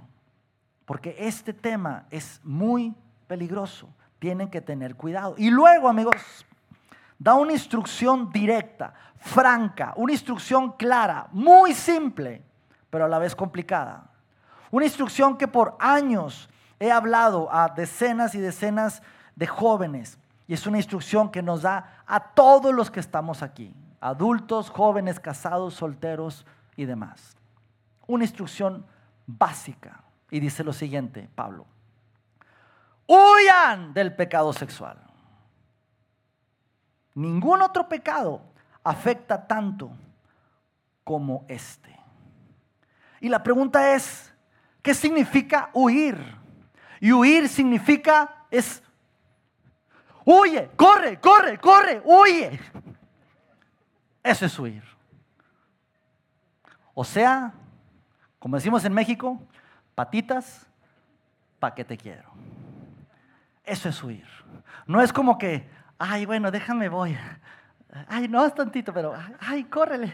porque 0.84 1.16
este 1.18 1.52
tema 1.52 2.06
es 2.12 2.40
muy 2.44 2.94
peligroso. 3.26 3.88
Tienen 4.20 4.48
que 4.48 4.60
tener 4.60 4.94
cuidado. 4.94 5.34
Y 5.36 5.50
luego, 5.50 5.88
amigos, 5.88 6.14
da 7.18 7.34
una 7.34 7.50
instrucción 7.50 8.30
directa, 8.30 8.94
franca, 9.16 9.94
una 9.96 10.12
instrucción 10.12 10.70
clara, 10.76 11.26
muy 11.32 11.74
simple, 11.74 12.44
pero 12.88 13.06
a 13.06 13.08
la 13.08 13.18
vez 13.18 13.34
complicada. 13.34 14.12
Una 14.70 14.84
instrucción 14.84 15.36
que 15.36 15.48
por 15.48 15.76
años 15.80 16.48
he 16.78 16.92
hablado 16.92 17.52
a 17.52 17.70
decenas 17.70 18.36
y 18.36 18.38
decenas 18.38 19.02
de 19.34 19.48
jóvenes 19.48 20.20
y 20.46 20.54
es 20.54 20.68
una 20.68 20.76
instrucción 20.76 21.32
que 21.32 21.42
nos 21.42 21.62
da 21.62 22.04
a 22.06 22.20
todos 22.20 22.72
los 22.72 22.92
que 22.92 23.00
estamos 23.00 23.42
aquí, 23.42 23.74
adultos, 24.00 24.70
jóvenes, 24.70 25.18
casados, 25.18 25.74
solteros 25.74 26.46
y 26.76 26.84
demás. 26.84 27.36
Una 28.06 28.24
instrucción 28.24 28.86
básica. 29.26 30.02
Y 30.30 30.40
dice 30.40 30.64
lo 30.64 30.72
siguiente, 30.72 31.28
Pablo. 31.34 31.66
Huyan 33.06 33.92
del 33.94 34.14
pecado 34.14 34.52
sexual. 34.52 34.98
Ningún 37.14 37.62
otro 37.62 37.88
pecado 37.88 38.42
afecta 38.82 39.46
tanto 39.46 39.90
como 41.04 41.44
este. 41.48 41.94
Y 43.20 43.28
la 43.28 43.42
pregunta 43.42 43.94
es, 43.94 44.34
¿qué 44.82 44.94
significa 44.94 45.70
huir? 45.72 46.18
Y 47.00 47.12
huir 47.12 47.48
significa 47.48 48.46
es 48.50 48.82
Huye, 50.24 50.70
corre, 50.74 51.20
corre, 51.20 51.58
corre, 51.58 52.02
huye. 52.04 52.58
Eso 54.22 54.46
es 54.46 54.58
huir. 54.58 54.82
O 56.94 57.04
sea, 57.04 57.52
como 58.44 58.56
decimos 58.56 58.84
en 58.84 58.92
México, 58.92 59.40
patitas, 59.94 60.66
pa' 61.58 61.74
que 61.74 61.82
te 61.82 61.96
quiero. 61.96 62.28
Eso 63.64 63.88
es 63.88 64.04
huir. 64.04 64.26
No 64.86 65.00
es 65.00 65.14
como 65.14 65.38
que, 65.38 65.66
ay, 65.98 66.26
bueno, 66.26 66.50
déjame 66.50 66.90
voy. 66.90 67.16
Ay, 68.06 68.28
no 68.28 68.44
es 68.44 68.54
tantito, 68.54 68.92
pero, 68.92 69.14
ay, 69.40 69.64
córrele. 69.64 70.12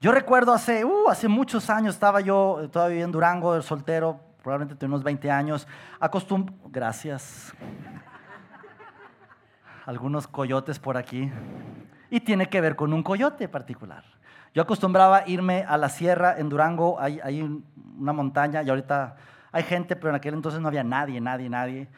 Yo 0.00 0.10
recuerdo 0.10 0.54
hace, 0.54 0.86
uh, 0.86 1.10
hace 1.10 1.28
muchos 1.28 1.68
años 1.68 1.96
estaba 1.96 2.22
yo 2.22 2.70
todavía 2.72 3.04
en 3.04 3.12
Durango, 3.12 3.60
soltero, 3.60 4.18
probablemente 4.42 4.74
tenía 4.74 4.94
unos 4.94 5.04
20 5.04 5.30
años, 5.30 5.68
acostum 6.00 6.46
gracias, 6.70 7.52
algunos 9.84 10.26
coyotes 10.26 10.78
por 10.78 10.96
aquí, 10.96 11.30
y 12.08 12.20
tiene 12.20 12.48
que 12.48 12.62
ver 12.62 12.74
con 12.74 12.94
un 12.94 13.02
coyote 13.02 13.50
particular. 13.50 14.15
Yo 14.56 14.62
acostumbraba 14.62 15.28
irme 15.28 15.66
a 15.68 15.76
la 15.76 15.90
sierra 15.90 16.38
en 16.38 16.48
Durango, 16.48 16.98
hay, 16.98 17.20
hay 17.22 17.42
una 17.98 18.14
montaña 18.14 18.62
y 18.62 18.70
ahorita 18.70 19.14
hay 19.52 19.62
gente, 19.64 19.96
pero 19.96 20.08
en 20.08 20.14
aquel 20.14 20.32
entonces 20.32 20.62
no 20.62 20.68
había 20.68 20.82
nadie, 20.82 21.20
nadie, 21.20 21.50
nadie. 21.50 21.88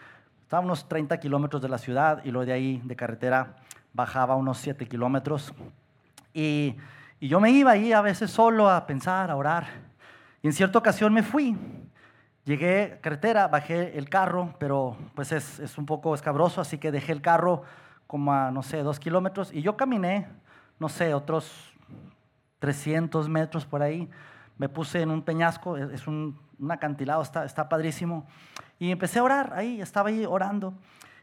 Estaba 0.42 0.64
a 0.64 0.66
unos 0.66 0.88
30 0.88 1.20
kilómetros 1.20 1.62
de 1.62 1.68
la 1.68 1.78
ciudad 1.78 2.20
y 2.24 2.32
luego 2.32 2.46
de 2.46 2.52
ahí 2.52 2.82
de 2.84 2.96
carretera 2.96 3.54
bajaba 3.92 4.34
unos 4.34 4.58
7 4.58 4.88
kilómetros. 4.88 5.54
Y, 6.34 6.74
y 7.20 7.28
yo 7.28 7.38
me 7.38 7.52
iba 7.52 7.70
ahí 7.70 7.92
a 7.92 8.00
veces 8.00 8.32
solo 8.32 8.68
a 8.68 8.84
pensar, 8.86 9.30
a 9.30 9.36
orar. 9.36 9.68
Y 10.42 10.48
en 10.48 10.52
cierta 10.52 10.80
ocasión 10.80 11.14
me 11.14 11.22
fui 11.22 11.56
Llegué 12.44 12.94
a 12.94 13.00
carretera, 13.00 13.46
bajé 13.46 13.96
el 13.96 14.08
carro, 14.08 14.54
pero 14.58 14.96
pues 15.14 15.30
es, 15.30 15.78
un 15.78 15.86
poco 15.86 16.12
escabroso, 16.12 16.60
así 16.60 16.78
que 16.78 16.90
dejé 16.90 17.12
el 17.12 17.20
carro 17.22 17.62
como 18.08 18.32
a, 18.32 18.50
no 18.50 18.64
sé, 18.64 18.82
dos 18.82 18.98
kilómetros 18.98 19.52
y 19.52 19.62
yo 19.62 19.76
caminé, 19.76 20.26
no 20.80 20.88
sé, 20.88 21.14
otros 21.14 21.77
300 22.58 23.28
metros 23.28 23.64
por 23.64 23.82
ahí. 23.82 24.08
Me 24.56 24.68
puse 24.68 25.02
en 25.02 25.10
un 25.10 25.22
peñasco, 25.22 25.76
es 25.76 26.06
un, 26.06 26.38
acantilado, 26.68 27.22
está, 27.22 27.44
está 27.44 27.68
padrísimo. 27.68 28.26
Y 28.78 28.90
empecé 28.90 29.18
a 29.18 29.22
orar 29.22 29.52
ahí, 29.54 29.80
estaba 29.80 30.08
ahí 30.08 30.24
orando. 30.26 30.74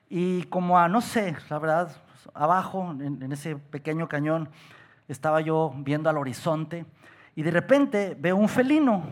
Y 0.10 0.44
como 0.44 0.78
a, 0.80 0.88
no 0.88 1.02
sé, 1.02 1.36
la 1.50 1.60
verdad, 1.60 1.92
abajo, 2.34 2.92
en, 2.92 3.22
en 3.22 3.32
ese 3.32 3.56
pequeño 3.56 4.08
cañón, 4.08 4.50
estaba 5.08 5.42
yo 5.42 5.74
viendo 5.78 6.10
al 6.10 6.18
horizonte 6.18 6.86
y 7.36 7.44
de 7.44 7.52
repente 7.52 8.16
veo 8.20 8.38
un 8.38 8.50
felino 8.50 9.04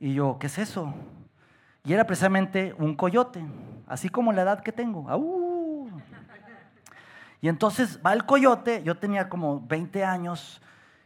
y 0.00 0.14
yo, 0.14 0.36
¿qué 0.40 0.48
es 0.48 0.58
eso? 0.58 0.92
Y 1.84 1.92
era 1.92 2.04
precisamente 2.06 2.74
un 2.78 2.94
coyote, 2.94 3.44
así 3.86 4.08
como 4.08 4.32
la 4.32 4.42
edad 4.42 4.60
que 4.60 4.72
tengo. 4.72 5.06
Y 7.40 7.48
entonces 7.48 8.00
va 8.04 8.12
el 8.12 8.24
coyote, 8.24 8.82
yo 8.82 8.96
tenía 8.96 9.28
como 9.28 9.60
20 9.60 10.04
años, 10.04 10.60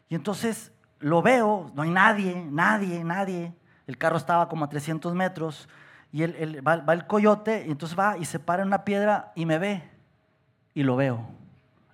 y 0.08 0.14
entonces 0.14 0.72
lo 0.98 1.22
veo, 1.22 1.70
no 1.74 1.82
hay 1.82 1.90
nadie, 1.90 2.46
nadie, 2.50 3.04
nadie. 3.04 3.52
El 3.86 3.98
carro 3.98 4.16
estaba 4.16 4.48
como 4.48 4.64
a 4.64 4.68
300 4.68 5.14
metros, 5.14 5.68
y 6.12 6.24
va, 6.60 6.76
va, 6.76 6.92
el 6.94 7.06
coyote, 7.06 7.64
y 7.66 7.70
entonces 7.70 7.98
va 7.98 8.16
y 8.16 8.24
se 8.24 8.38
para 8.38 8.62
en 8.62 8.68
una 8.68 8.84
piedra 8.84 9.32
y 9.34 9.46
me 9.46 9.58
ve, 9.58 9.82
y 10.74 10.82
lo 10.82 10.96
veo, 10.96 11.28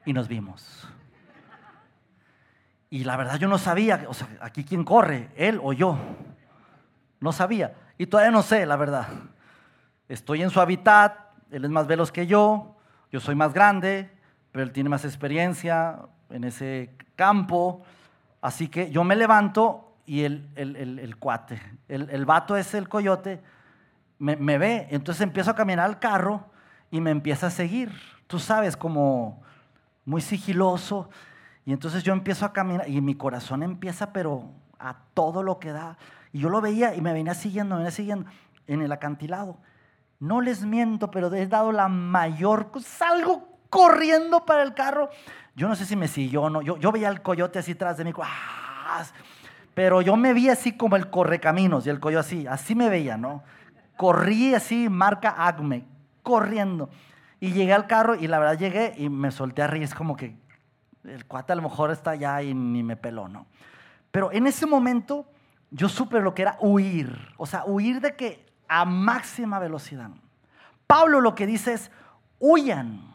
y 0.05 0.13
nos 0.13 0.29
vimos. 0.29 0.89
Y 2.91 3.05
la 3.05 3.17
verdad 3.17 3.37
yo 3.37 3.49
no 3.49 3.57
sabía, 3.57 4.05
o 4.09 4.15
sea, 4.15 4.29
aquí 4.41 4.65
quién 4.65 4.85
corre, 4.85 5.31
él 5.37 5.59
o 5.63 5.73
yo. 5.73 5.99
No 7.21 7.33
sabía. 7.33 7.75
Y 7.97 8.07
todavía 8.07 8.31
no 8.31 8.43
sé, 8.43 8.67
la 8.67 8.77
verdad. 8.77 9.07
Estoy 10.09 10.43
en 10.43 10.51
su 10.51 10.61
hábitat, 10.61 11.17
él 11.51 11.65
es 11.65 11.71
más 11.71 11.87
veloz 11.87 12.13
que 12.13 12.27
yo, 12.27 12.77
yo 13.11 13.21
soy 13.21 13.35
más 13.35 13.55
grande, 13.55 14.11
pero 14.51 14.63
él 14.63 14.73
tiene 14.73 14.91
más 14.91 15.05
experiencia 15.05 16.01
en 16.29 16.45
ese 16.45 16.95
campo. 17.17 17.83
Así 18.43 18.69
que 18.69 18.91
yo 18.91 19.05
me 19.05 19.17
levanto 19.17 19.97
y 20.05 20.25
el, 20.25 20.51
el, 20.57 21.17
cuate, 21.17 21.63
el, 21.89 22.11
el, 22.11 22.27
vato 22.27 22.57
es 22.57 22.75
el 22.75 22.89
coyote, 22.89 23.41
me, 24.19 24.37
me, 24.37 24.59
ve. 24.59 24.89
Entonces 24.91 25.23
empiezo 25.23 25.53
a 25.53 25.55
caminar 25.55 25.87
al 25.87 25.99
carro 25.99 26.51
y 26.91 27.01
me 27.01 27.11
empieza 27.11 27.47
a 27.47 27.51
seguir. 27.51 27.93
Tú 28.27 28.39
sabes, 28.39 28.77
como 28.77 29.43
muy 30.05 30.21
sigiloso. 30.21 31.09
Y 31.65 31.73
entonces 31.73 32.03
yo 32.03 32.13
empiezo 32.13 32.45
a 32.45 32.53
caminar 32.53 32.89
y 32.89 33.01
mi 33.01 33.15
corazón 33.15 33.63
empieza, 33.63 34.13
pero 34.13 34.51
a 34.79 34.97
todo 35.15 35.43
lo 35.43 35.59
que 35.59 35.73
da. 35.73 35.97
Y 36.33 36.41
yo 36.41 36.49
lo 36.49 36.61
veía 36.61 36.95
y 36.95 37.01
me 37.01 37.13
venía 37.13 37.35
siguiendo, 37.35 37.77
me 37.77 37.81
venía 37.81 37.93
siguiendo 37.93 38.29
en 38.67 38.83
el 38.83 38.91
acantilado. 38.91 39.59
No 40.19 40.41
les 40.41 40.65
miento, 40.65 41.11
pero 41.11 41.33
he 41.33 41.47
dado 41.47 41.73
la 41.73 41.89
mayor, 41.89 42.71
salgo 42.85 43.49
corriendo 43.71 44.45
para 44.45 44.63
el 44.63 44.75
carro. 44.75 45.11
Yo 45.55 45.69
no 45.69 45.77
sé 45.77 45.85
si 45.85 45.97
me 45.97 46.09
siguió 46.09 46.43
o 46.43 46.51
no. 46.51 46.63
Yo, 46.63 46.77
yo 46.79 46.93
veía 46.93 47.09
al 47.09 47.23
coyote 47.23 47.59
así 47.59 47.73
atrás 47.73 47.97
de 47.97 48.05
mí. 48.05 48.13
¡ah! 48.23 49.05
Pero 49.75 50.03
yo 50.03 50.17
me 50.17 50.33
vi 50.33 50.49
así 50.49 50.77
como 50.77 50.97
el 50.97 51.11
correcaminos 51.11 51.87
y 51.87 51.91
el 51.91 52.01
coyote 52.01 52.21
así. 52.21 52.47
Así 52.47 52.75
me 52.75 52.89
veía, 52.89 53.17
¿no? 53.17 53.43
Corrí 53.97 54.55
así, 54.55 54.89
marca 54.89 55.35
Acme, 55.47 55.85
corriendo. 56.23 56.91
Y 57.41 57.53
llegué 57.53 57.73
al 57.73 57.87
carro 57.87 58.15
y 58.15 58.27
la 58.29 58.39
verdad 58.39 58.59
llegué 58.59 58.95
y 58.97 59.09
me 59.09 59.31
solté 59.31 59.63
a 59.63 59.67
reír. 59.67 59.85
Es 59.85 59.95
como 59.95 60.17
que 60.17 60.37
el 61.05 61.25
cuate 61.27 61.53
a 61.53 61.57
lo 61.57 61.63
mejor 61.63 61.91
está 61.91 62.13
allá 62.13 62.43
y 62.43 62.55
ni 62.55 62.83
me 62.83 62.97
peló, 62.97 63.29
¿no? 63.29 63.47
Pero 64.11 64.31
en 64.33 64.47
ese 64.47 64.67
momento 64.67 65.27
yo 65.71 65.89
supe 65.89 66.21
lo 66.21 66.35
que 66.35 66.43
era 66.43 66.57
huir, 66.61 67.33
o 67.39 67.47
sea, 67.47 67.65
huir 67.65 68.01
de 68.01 68.15
que 68.15 68.47
a 68.69 68.85
máxima 68.85 69.59
velocidad. 69.59 70.11
Pablo 70.87 71.21
lo 71.21 71.35
que 71.35 71.47
dice 71.47 71.73
es, 71.73 71.91
huyan, 72.39 73.12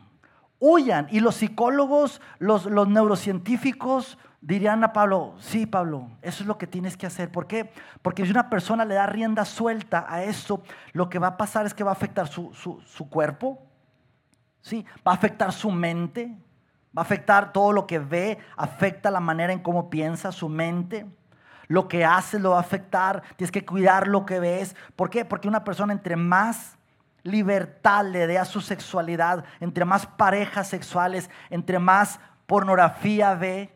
huyan. 0.60 1.08
Y 1.12 1.20
los 1.20 1.36
psicólogos, 1.36 2.22
los, 2.40 2.66
los 2.66 2.88
neurocientíficos 2.88 4.18
dirían 4.42 4.84
a 4.84 4.94
Pablo, 4.94 5.36
sí 5.40 5.66
Pablo, 5.66 6.10
eso 6.22 6.44
es 6.44 6.48
lo 6.48 6.58
que 6.58 6.68
tienes 6.68 6.96
que 6.96 7.06
hacer. 7.06 7.32
¿Por 7.32 7.48
qué? 7.48 7.72
Porque 8.02 8.26
si 8.26 8.32
una 8.32 8.50
persona 8.50 8.86
le 8.86 8.96
da 8.96 9.06
rienda 9.06 9.46
suelta 9.46 10.06
a 10.08 10.24
eso, 10.24 10.62
lo 10.94 11.10
que 11.10 11.20
va 11.20 11.28
a 11.28 11.38
pasar 11.38 11.66
es 11.66 11.74
que 11.74 11.84
va 11.84 11.92
a 11.92 11.94
afectar 11.94 12.28
su, 12.28 12.54
su 12.54 13.10
cuerpo, 13.10 13.60
¿sí? 14.62 14.86
va 15.06 15.12
a 15.12 15.16
afectar 15.16 15.52
su 15.52 15.72
mente, 15.72 16.38
va 16.98 17.02
a 17.02 17.06
afectar 17.06 17.54
todo 17.54 17.72
lo 17.72 17.88
que 17.88 18.00
ve, 18.00 18.38
afecta 18.56 19.12
la 19.12 19.20
manera 19.20 19.54
en 19.54 19.60
cómo 19.60 19.90
piensa, 19.90 20.32
su 20.32 20.50
mente. 20.50 21.06
Lo 21.68 21.88
que 21.88 22.06
hace 22.06 22.40
lo 22.40 22.52
va 22.52 22.58
a 22.58 22.62
afectar, 22.62 23.24
tienes 23.36 23.52
que 23.52 23.66
cuidar 23.66 24.08
lo 24.08 24.26
que 24.26 24.40
ves. 24.40 24.76
¿Por 24.96 25.10
qué? 25.10 25.26
Porque 25.26 25.50
una 25.50 25.64
persona 25.64 25.92
entre 25.92 26.16
más 26.16 26.77
libertad 27.28 28.06
le 28.06 28.26
dé 28.26 28.40
a 28.40 28.46
su 28.46 28.62
sexualidad, 28.62 29.44
entre 29.60 29.86
más 29.86 30.06
parejas 30.06 30.70
sexuales, 30.70 31.30
entre 31.50 31.78
más 31.80 32.20
pornografía 32.46 33.36
ve, 33.36 33.74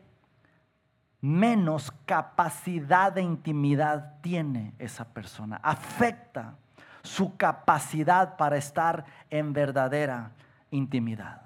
menos 1.20 1.92
capacidad 2.06 3.12
de 3.12 3.22
intimidad 3.22 4.20
tiene 4.22 4.74
esa 4.78 5.04
persona. 5.04 5.60
Afecta 5.62 6.54
su 7.02 7.36
capacidad 7.36 8.36
para 8.36 8.56
estar 8.56 9.04
en 9.30 9.52
verdadera 9.52 10.32
intimidad. 10.70 11.41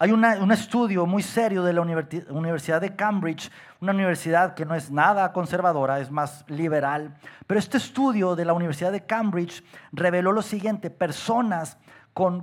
Hay 0.00 0.12
un 0.12 0.52
estudio 0.52 1.06
muy 1.06 1.24
serio 1.24 1.64
de 1.64 1.72
la 1.72 1.80
Universidad 1.80 2.80
de 2.80 2.94
Cambridge, 2.94 3.50
una 3.80 3.92
universidad 3.92 4.54
que 4.54 4.64
no 4.64 4.76
es 4.76 4.92
nada 4.92 5.32
conservadora, 5.32 5.98
es 5.98 6.08
más 6.08 6.44
liberal, 6.46 7.16
pero 7.48 7.58
este 7.58 7.78
estudio 7.78 8.36
de 8.36 8.44
la 8.44 8.52
Universidad 8.52 8.92
de 8.92 9.04
Cambridge 9.04 9.64
reveló 9.90 10.30
lo 10.30 10.42
siguiente, 10.42 10.90
personas 10.90 11.78
con, 12.14 12.42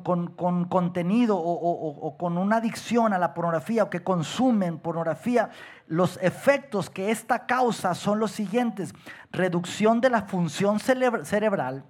contenido 0.67 1.37
o, 1.37 2.17
con 2.17 2.37
una 2.37 2.57
adicción 2.57 3.13
a 3.13 3.17
la 3.17 3.33
pornografía 3.33 3.83
o 3.83 3.89
que 3.89 4.03
consumen 4.03 4.77
pornografía, 4.77 5.49
los 5.87 6.19
efectos 6.21 6.89
que 6.89 7.09
esta 7.09 7.45
causa 7.45 7.95
son 7.95 8.19
los 8.19 8.31
siguientes. 8.31 8.93
Reducción 9.31 10.01
de 10.01 10.09
la 10.09 10.23
función 10.23 10.81
cerebral, 10.81 11.85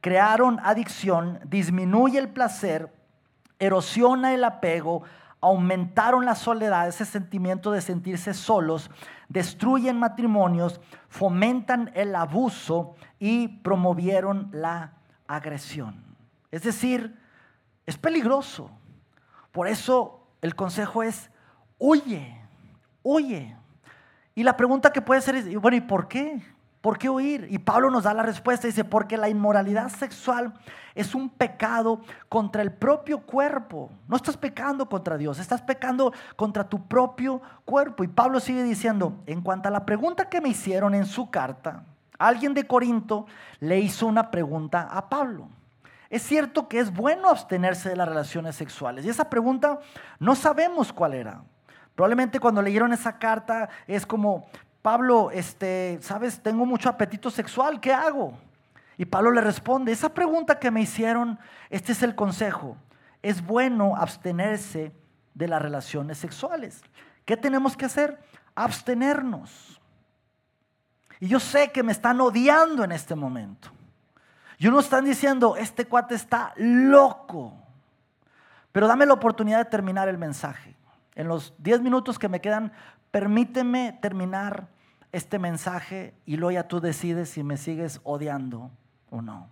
crearon 0.00 0.60
adicción, 0.62 1.40
disminuye 1.44 2.20
el 2.20 2.28
placer, 2.28 3.01
erosiona 3.62 4.34
el 4.34 4.42
apego, 4.42 5.02
aumentaron 5.40 6.24
la 6.24 6.34
soledad, 6.34 6.88
ese 6.88 7.04
sentimiento 7.04 7.70
de 7.70 7.80
sentirse 7.80 8.34
solos, 8.34 8.90
destruyen 9.28 9.98
matrimonios, 9.98 10.80
fomentan 11.08 11.90
el 11.94 12.14
abuso 12.16 12.96
y 13.20 13.48
promovieron 13.48 14.48
la 14.52 14.94
agresión. 15.28 16.02
Es 16.50 16.62
decir, 16.62 17.18
es 17.86 17.96
peligroso. 17.98 18.70
Por 19.52 19.68
eso 19.68 20.26
el 20.42 20.56
consejo 20.56 21.04
es, 21.04 21.30
huye, 21.78 22.36
huye. 23.02 23.56
Y 24.34 24.42
la 24.42 24.56
pregunta 24.56 24.92
que 24.92 25.02
puede 25.02 25.20
ser 25.20 25.36
es, 25.36 25.60
bueno, 25.60 25.76
¿y 25.76 25.80
por 25.82 26.08
qué? 26.08 26.42
¿Por 26.82 26.98
qué 26.98 27.08
huir? 27.08 27.46
Y 27.48 27.58
Pablo 27.60 27.90
nos 27.90 28.02
da 28.02 28.12
la 28.12 28.24
respuesta, 28.24 28.66
dice, 28.66 28.84
porque 28.84 29.16
la 29.16 29.28
inmoralidad 29.28 29.88
sexual 29.88 30.52
es 30.96 31.14
un 31.14 31.30
pecado 31.30 32.00
contra 32.28 32.60
el 32.60 32.72
propio 32.72 33.20
cuerpo. 33.20 33.88
No 34.08 34.16
estás 34.16 34.36
pecando 34.36 34.88
contra 34.88 35.16
Dios, 35.16 35.38
estás 35.38 35.62
pecando 35.62 36.12
contra 36.34 36.68
tu 36.68 36.88
propio 36.88 37.40
cuerpo. 37.64 38.02
Y 38.02 38.08
Pablo 38.08 38.40
sigue 38.40 38.64
diciendo, 38.64 39.14
en 39.26 39.42
cuanto 39.42 39.68
a 39.68 39.70
la 39.70 39.86
pregunta 39.86 40.28
que 40.28 40.40
me 40.40 40.48
hicieron 40.48 40.92
en 40.96 41.06
su 41.06 41.30
carta, 41.30 41.84
alguien 42.18 42.52
de 42.52 42.66
Corinto 42.66 43.26
le 43.60 43.78
hizo 43.78 44.08
una 44.08 44.32
pregunta 44.32 44.88
a 44.90 45.08
Pablo. 45.08 45.48
Es 46.10 46.22
cierto 46.22 46.66
que 46.66 46.80
es 46.80 46.92
bueno 46.92 47.28
abstenerse 47.28 47.90
de 47.90 47.96
las 47.96 48.08
relaciones 48.08 48.56
sexuales. 48.56 49.04
Y 49.04 49.08
esa 49.08 49.30
pregunta 49.30 49.78
no 50.18 50.34
sabemos 50.34 50.92
cuál 50.92 51.14
era. 51.14 51.42
Probablemente 51.94 52.40
cuando 52.40 52.60
leyeron 52.60 52.92
esa 52.92 53.18
carta 53.18 53.68
es 53.86 54.04
como, 54.04 54.46
Pablo, 54.82 55.30
este, 55.30 55.98
sabes, 56.02 56.42
tengo 56.42 56.66
mucho 56.66 56.88
apetito 56.88 57.30
sexual, 57.30 57.80
¿qué 57.80 57.92
hago? 57.92 58.36
Y 58.98 59.04
Pablo 59.04 59.30
le 59.30 59.40
responde, 59.40 59.92
esa 59.92 60.12
pregunta 60.12 60.58
que 60.58 60.70
me 60.70 60.82
hicieron, 60.82 61.38
este 61.70 61.92
es 61.92 62.02
el 62.02 62.14
consejo. 62.14 62.76
Es 63.22 63.44
bueno 63.46 63.96
abstenerse 63.96 64.92
de 65.34 65.48
las 65.48 65.62
relaciones 65.62 66.18
sexuales. 66.18 66.82
¿Qué 67.24 67.36
tenemos 67.36 67.76
que 67.76 67.86
hacer? 67.86 68.18
Abstenernos. 68.56 69.80
Y 71.20 71.28
yo 71.28 71.38
sé 71.38 71.70
que 71.70 71.84
me 71.84 71.92
están 71.92 72.20
odiando 72.20 72.82
en 72.82 72.90
este 72.90 73.14
momento. 73.14 73.70
Y 74.58 74.66
uno 74.66 74.80
están 74.80 75.04
diciendo, 75.04 75.56
este 75.56 75.86
cuate 75.86 76.16
está 76.16 76.52
loco. 76.56 77.56
Pero 78.72 78.88
dame 78.88 79.06
la 79.06 79.14
oportunidad 79.14 79.58
de 79.58 79.70
terminar 79.70 80.08
el 80.08 80.18
mensaje. 80.18 80.76
En 81.14 81.28
los 81.28 81.54
10 81.58 81.82
minutos 81.82 82.18
que 82.18 82.28
me 82.28 82.40
quedan, 82.40 82.72
permíteme 83.10 83.98
terminar 84.00 84.68
este 85.12 85.38
mensaje 85.38 86.14
y 86.24 86.36
luego 86.36 86.52
ya 86.52 86.68
tú 86.68 86.80
decides 86.80 87.28
si 87.28 87.42
me 87.42 87.56
sigues 87.56 88.00
odiando 88.02 88.70
o 89.10 89.20
no. 89.20 89.50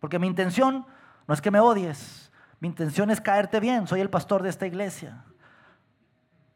Porque 0.00 0.18
mi 0.18 0.26
intención 0.26 0.86
no 1.26 1.34
es 1.34 1.40
que 1.40 1.50
me 1.50 1.60
odies, 1.60 2.30
mi 2.60 2.68
intención 2.68 3.10
es 3.10 3.20
caerte 3.20 3.60
bien, 3.60 3.86
soy 3.86 4.00
el 4.00 4.10
pastor 4.10 4.42
de 4.42 4.50
esta 4.50 4.66
iglesia. 4.66 5.24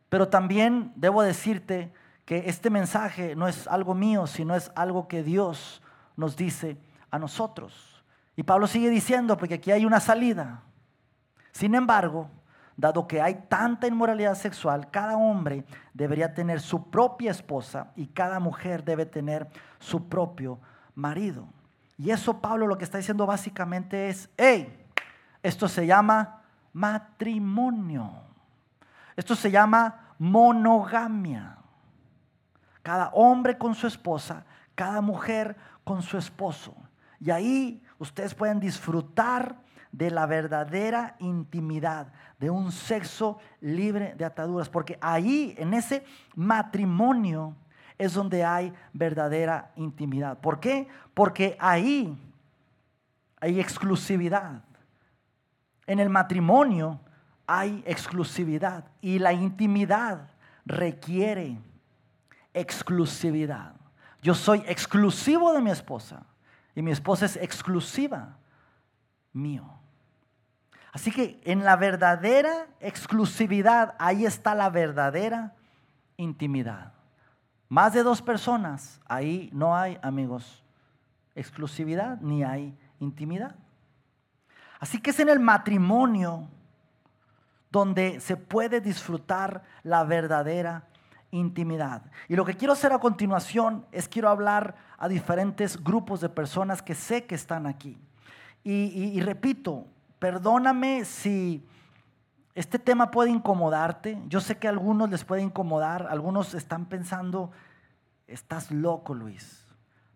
Pero 0.09 0.29
también 0.29 0.93
debo 0.97 1.23
decirte 1.23 1.93
que 2.25 2.45
este 2.47 2.71
mensaje 2.71 3.35
no 3.35 3.49
es 3.49 3.67
algo 3.67 3.95
mío, 3.95 4.27
sino 4.27 4.55
es 4.55 4.71
algo 4.75 5.09
que 5.09 5.23
Dios 5.23 5.83
nos 6.17 6.37
dice 6.37 6.77
a 7.11 7.19
nosotros. 7.19 8.05
Y 8.37 8.43
Pablo 8.43 8.67
sigue 8.67 8.91
diciendo, 8.91 9.37
porque 9.37 9.55
aquí 9.55 9.71
hay 9.71 9.85
una 9.85 10.01
salida. 10.01 10.63
Sin 11.53 11.75
embargo, 11.75 12.31
dado 12.77 13.07
que 13.07 13.21
hay 13.21 13.45
tanta 13.49 13.87
inmoralidad 13.87 14.35
sexual, 14.35 14.91
cada 14.91 15.17
hombre 15.17 15.65
debería 15.95 16.35
tener 16.35 16.61
su 16.61 16.91
propia 16.91 17.31
esposa 17.31 17.93
y 17.97 18.07
cada 18.07 18.41
mujer 18.41 18.85
debe 18.85 19.07
tener 19.07 19.49
su 19.79 20.09
propio 20.09 20.59
marido. 20.95 21.47
Y 21.99 22.11
eso 22.11 22.41
Pablo 22.41 22.67
lo 22.67 22.79
que 22.79 22.85
está 22.85 22.99
diciendo 22.99 23.27
básicamente 23.27 24.09
es, 24.09 24.29
hey, 24.37 24.87
esto 25.43 25.69
se 25.69 25.87
llama 25.87 26.43
matrimonio. 26.73 28.11
Esto 29.17 29.35
se 29.35 29.51
llama 29.51 30.15
monogamia. 30.19 31.59
Cada 32.83 33.11
hombre 33.11 33.59
con 33.59 33.75
su 33.75 33.87
esposa, 33.87 34.45
cada 34.75 35.01
mujer 35.01 35.57
con 35.85 36.03
su 36.03 36.17
esposo. 36.17 36.75
Y 37.21 37.31
ahí 37.31 37.85
ustedes 37.99 38.35
pueden 38.35 38.59
disfrutar 38.59 39.57
de 39.93 40.11
la 40.11 40.27
verdadera 40.27 41.17
intimidad, 41.21 42.13
de 42.39 42.51
un 42.51 42.73
sexo 42.73 43.39
libre 43.61 44.15
de 44.17 44.25
ataduras, 44.25 44.69
porque 44.69 44.99
ahí, 45.01 45.55
en 45.59 45.75
ese 45.75 46.05
matrimonio, 46.35 47.55
es 47.99 48.15
donde 48.15 48.45
hay 48.45 48.73
verdadera 48.93 49.71
intimidad. 49.77 50.39
¿Por 50.41 50.59
qué? 50.59 50.89
Porque 51.15 51.57
ahí 51.61 52.19
hay 53.41 53.61
exclusividad. 53.61 54.65
En 55.87 56.01
el 56.01 56.09
matrimonio 56.09 57.01
hay 57.47 57.83
exclusividad 57.87 58.85
y 59.01 59.19
la 59.19 59.33
intimidad 59.33 60.31
requiere 60.65 61.59
exclusividad. 62.55 63.75
Yo 64.23 64.35
soy 64.35 64.63
exclusivo 64.67 65.53
de 65.53 65.61
mi 65.61 65.71
esposa. 65.71 66.25
Y 66.75 66.83
mi 66.83 66.91
esposa 66.91 67.27
es 67.27 67.37
exclusiva 67.37 68.39
mío. 69.33 69.82
Así 70.93 71.11
que 71.11 71.41
en 71.45 71.65
la 71.65 71.77
verdadera 71.77 72.69
exclusividad, 72.79 73.95
ahí 73.99 74.27
está 74.27 74.55
la 74.55 74.71
verdadera 74.71 75.55
intimidad. 76.17 76.93
Más 77.69 77.95
de 77.95 78.03
dos 78.03 78.21
personas, 78.21 79.01
ahí 79.07 79.49
no 79.53 79.75
hay, 79.75 79.99
amigos, 80.03 80.63
exclusividad 81.35 82.21
ni 82.21 82.45
hay 82.45 82.77
intimidad. 83.01 83.57
Así 84.79 85.01
que 85.01 85.11
es 85.11 85.21
en 85.21 85.31
el 85.31 85.41
matrimonio 85.41 86.49
donde 87.71 88.21
se 88.21 88.37
puede 88.37 88.81
disfrutar 88.81 89.63
la 89.83 90.05
verdadera 90.05 90.85
intimidad. 91.31 92.03
Y 92.29 92.37
lo 92.37 92.45
que 92.45 92.55
quiero 92.55 92.75
hacer 92.75 92.93
a 92.93 92.99
continuación 92.99 93.87
es 93.91 94.09
quiero 94.09 94.29
hablar 94.29 94.77
a 94.99 95.09
diferentes 95.09 95.83
grupos 95.83 96.21
de 96.21 96.29
personas 96.29 96.83
que 96.83 96.95
sé 96.95 97.25
que 97.25 97.35
están 97.35 97.67
aquí. 97.67 97.99
Y, 98.63 99.21
repito, 99.23 99.87
perdóname 100.23 101.05
si 101.05 101.67
este 102.55 102.79
tema 102.79 103.11
puede 103.11 103.31
incomodarte. 103.31 104.23
Yo 104.29 104.41
sé 104.41 104.57
que 104.57 104.69
a 104.69 104.71
algunos 104.71 105.11
les 105.11 105.25
puede 105.25 105.43
incomodar, 105.43 106.07
algunos 106.09 106.55
están 106.55 106.87
pensando, 106.87 107.51
estás 108.29 108.71
loco 108.71 109.15
Luis. 109.15 109.67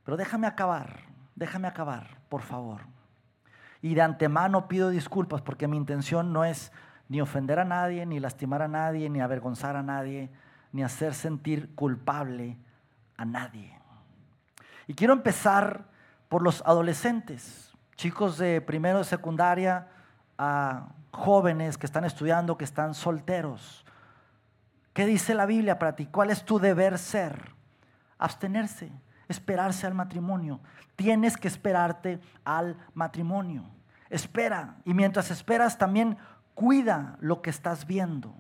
Pero 0.05 0.17
déjame 0.17 0.47
acabar, 0.47 1.01
déjame 1.35 1.67
acabar, 1.67 2.19
por 2.29 2.43
favor. 2.43 2.83
Y 3.83 3.97
de 3.97 4.03
antemano 4.03 4.69
pido 4.69 4.91
disculpas 4.91 5.43
porque 5.43 5.67
mi 5.67 5.77
intención 5.77 6.33
no 6.33 6.45
es 6.45 6.71
ni 7.09 7.21
ofender 7.21 7.59
a 7.59 7.65
nadie, 7.65 8.07
ni 8.07 8.21
lastimar 8.21 8.63
a 8.63 8.69
nadie, 8.69 9.11
ni 9.11 9.21
avergonzar 9.21 9.75
a 9.75 9.83
nadie 9.83 10.31
ni 10.71 10.85
hacer 10.85 11.15
sentir 11.15 11.75
culpable 11.75 12.59
a 13.17 13.25
nadie. 13.25 13.77
Y 14.87 14.95
quiero 14.95 15.15
empezar 15.15 15.87
por 16.29 16.43
los 16.43 16.63
adolescentes, 16.65 17.73
chicos 17.97 18.39
de 18.39 18.61
primero 18.61 18.99
de 18.99 19.05
secundaria 19.05 19.89
a 20.39 20.89
jóvenes 21.11 21.79
que 21.79 21.87
están 21.87 22.05
estudiando, 22.05 22.57
que 22.57 22.65
están 22.65 22.95
solteros. 22.95 23.85
¿Qué 24.93 25.07
dice 25.07 25.35
la 25.35 25.47
Biblia 25.47 25.79
para 25.79 25.97
ti? 25.97 26.07
¿Cuál 26.07 26.31
es 26.31 26.45
tu 26.45 26.59
deber 26.59 26.99
ser? 26.99 27.55
Abstenerse, 28.19 28.91
esperarse 29.29 29.87
al 29.87 29.95
matrimonio. 29.95 30.61
Tienes 30.97 31.37
que 31.37 31.49
esperarte 31.49 32.21
al 32.45 32.77
matrimonio. 32.95 33.65
Espera. 34.09 34.77
Y 34.85 34.95
mientras 34.95 35.31
esperas 35.31 35.77
también 35.79 36.17
cuida 36.55 37.17
lo 37.21 37.43
que 37.43 37.51
estás 37.51 37.87
viendo. 37.87 38.35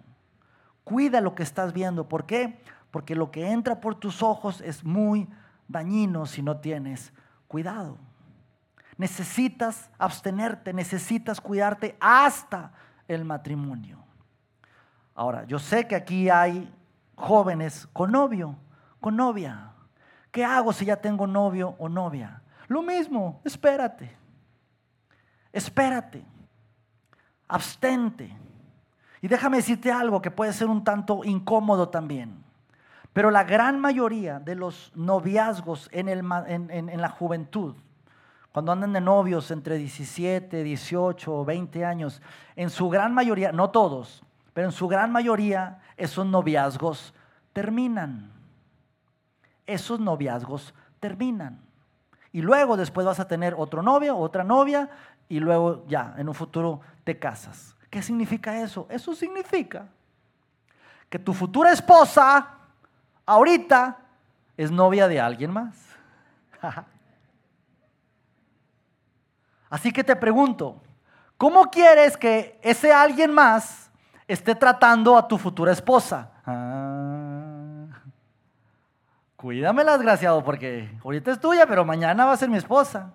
Cuida 0.84 1.20
lo 1.20 1.34
que 1.34 1.42
estás 1.42 1.72
viendo. 1.72 2.08
¿Por 2.08 2.26
qué? 2.26 2.60
Porque 2.90 3.14
lo 3.14 3.30
que 3.30 3.50
entra 3.50 3.80
por 3.80 3.94
tus 3.94 4.22
ojos 4.22 4.60
es 4.60 4.84
muy 4.84 5.28
dañino 5.68 6.26
si 6.26 6.42
no 6.42 6.58
tienes 6.58 7.12
cuidado. 7.48 7.98
Necesitas 8.96 9.90
abstenerte, 9.98 10.72
necesitas 10.72 11.40
cuidarte 11.40 11.96
hasta 12.00 12.72
el 13.08 13.24
matrimonio. 13.24 13.98
Ahora, 15.14 15.44
yo 15.44 15.58
sé 15.58 15.86
que 15.86 15.96
aquí 15.96 16.28
hay 16.30 16.72
jóvenes 17.14 17.88
con 17.92 18.12
novio, 18.12 18.56
con 19.00 19.16
novia. 19.16 19.72
¿Qué 20.30 20.44
hago 20.44 20.72
si 20.72 20.84
ya 20.84 20.96
tengo 20.96 21.26
novio 21.26 21.74
o 21.78 21.88
novia? 21.88 22.42
Lo 22.68 22.82
mismo, 22.82 23.40
espérate. 23.44 24.16
Espérate. 25.52 26.24
Abstente. 27.48 28.36
Y 29.22 29.28
déjame 29.28 29.58
decirte 29.58 29.90
algo 29.90 30.20
que 30.20 30.30
puede 30.30 30.52
ser 30.52 30.68
un 30.68 30.84
tanto 30.84 31.24
incómodo 31.24 31.88
también. 31.88 32.44
Pero 33.12 33.30
la 33.30 33.44
gran 33.44 33.80
mayoría 33.80 34.38
de 34.38 34.54
los 34.54 34.92
noviazgos 34.94 35.88
en, 35.90 36.08
en, 36.08 37.00
la 37.00 37.08
juventud, 37.08 37.74
cuando 38.56 38.72
andan 38.72 38.94
de 38.94 39.02
novios 39.02 39.50
entre 39.50 39.76
17, 39.76 40.62
18 40.62 41.30
o 41.30 41.44
20 41.44 41.84
años, 41.84 42.22
en 42.54 42.70
su 42.70 42.88
gran 42.88 43.12
mayoría, 43.12 43.52
no 43.52 43.68
todos, 43.68 44.24
pero 44.54 44.68
en 44.68 44.72
su 44.72 44.88
gran 44.88 45.12
mayoría 45.12 45.82
esos 45.98 46.24
noviazgos 46.24 47.12
terminan. 47.52 48.32
Esos 49.66 50.00
noviazgos 50.00 50.72
terminan. 51.00 51.60
Y 52.32 52.40
luego 52.40 52.78
después 52.78 53.06
vas 53.06 53.20
a 53.20 53.28
tener 53.28 53.54
otro 53.58 53.82
novio, 53.82 54.16
otra 54.16 54.42
novia, 54.42 54.88
y 55.28 55.38
luego 55.38 55.84
ya, 55.86 56.14
en 56.16 56.26
un 56.26 56.34
futuro 56.34 56.80
te 57.04 57.18
casas. 57.18 57.76
¿Qué 57.90 58.00
significa 58.00 58.58
eso? 58.58 58.86
Eso 58.88 59.14
significa 59.14 59.86
que 61.10 61.18
tu 61.18 61.34
futura 61.34 61.72
esposa 61.72 62.52
ahorita 63.26 63.98
es 64.56 64.70
novia 64.70 65.08
de 65.08 65.20
alguien 65.20 65.50
más. 65.50 65.76
Así 69.76 69.92
que 69.92 70.02
te 70.02 70.16
pregunto, 70.16 70.80
¿cómo 71.36 71.70
quieres 71.70 72.16
que 72.16 72.58
ese 72.62 72.94
alguien 72.94 73.30
más 73.30 73.90
esté 74.26 74.54
tratando 74.54 75.18
a 75.18 75.28
tu 75.28 75.36
futura 75.36 75.70
esposa? 75.70 76.30
Ah, 76.46 77.86
desgraciado, 79.98 80.42
porque 80.42 80.98
ahorita 81.04 81.30
es 81.30 81.40
tuya, 81.40 81.66
pero 81.66 81.84
mañana 81.84 82.24
va 82.24 82.32
a 82.32 82.38
ser 82.38 82.48
mi 82.48 82.56
esposa. 82.56 83.12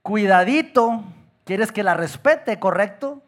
Cuidadito, 0.00 1.04
quieres 1.44 1.70
que 1.70 1.82
la 1.82 1.92
respete, 1.92 2.58
¿correcto? 2.58 3.22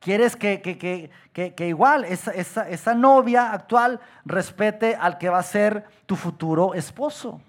Quieres 0.00 0.34
que, 0.34 0.60
que, 0.60 1.68
igual 1.68 2.04
esa, 2.04 2.32
esa, 2.32 2.94
novia 2.94 3.52
actual 3.52 4.00
respete 4.24 4.96
al 4.96 5.18
que 5.18 5.28
va 5.28 5.38
a 5.38 5.44
ser 5.44 5.84
tu 6.06 6.16
futuro 6.16 6.74
esposo. 6.74 7.40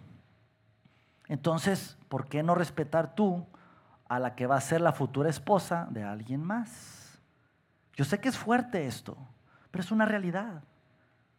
Entonces, 1.27 1.94
¿por 2.15 2.29
qué 2.29 2.43
no 2.43 2.55
respetar 2.55 3.13
tú 3.13 3.45
a 4.07 4.19
la 4.19 4.35
que 4.35 4.47
va 4.47 4.55
a 4.55 4.61
ser 4.61 4.79
la 4.79 4.93
futura 4.93 5.29
esposa 5.29 5.85
de 5.89 6.01
alguien 6.01 6.41
más? 6.41 7.19
Yo 7.93 8.05
sé 8.05 8.21
que 8.21 8.29
es 8.29 8.37
fuerte 8.37 8.87
esto, 8.87 9.17
pero 9.69 9.83
es 9.83 9.91
una 9.91 10.05
realidad. 10.05 10.63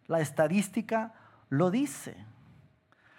La 0.07 0.21
estadística 0.21 1.15
lo 1.49 1.71
dice. 1.71 2.15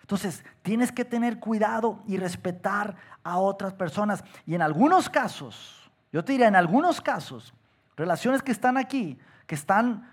Entonces, 0.01 0.45
tienes 0.61 0.91
que 0.91 1.03
tener 1.03 1.39
cuidado 1.39 2.03
y 2.05 2.17
respetar 2.17 2.95
a 3.23 3.39
otras 3.39 3.73
personas. 3.73 4.23
Y 4.45 4.53
en 4.53 4.61
algunos 4.61 5.09
casos, 5.09 5.89
yo 6.11 6.23
te 6.23 6.33
diría, 6.33 6.49
en 6.49 6.55
algunos 6.55 7.01
casos, 7.01 7.55
Relaciones 7.95 8.43
que 8.43 8.51
están 8.51 8.77
aquí, 8.77 9.17
que 9.47 9.55
están 9.55 10.07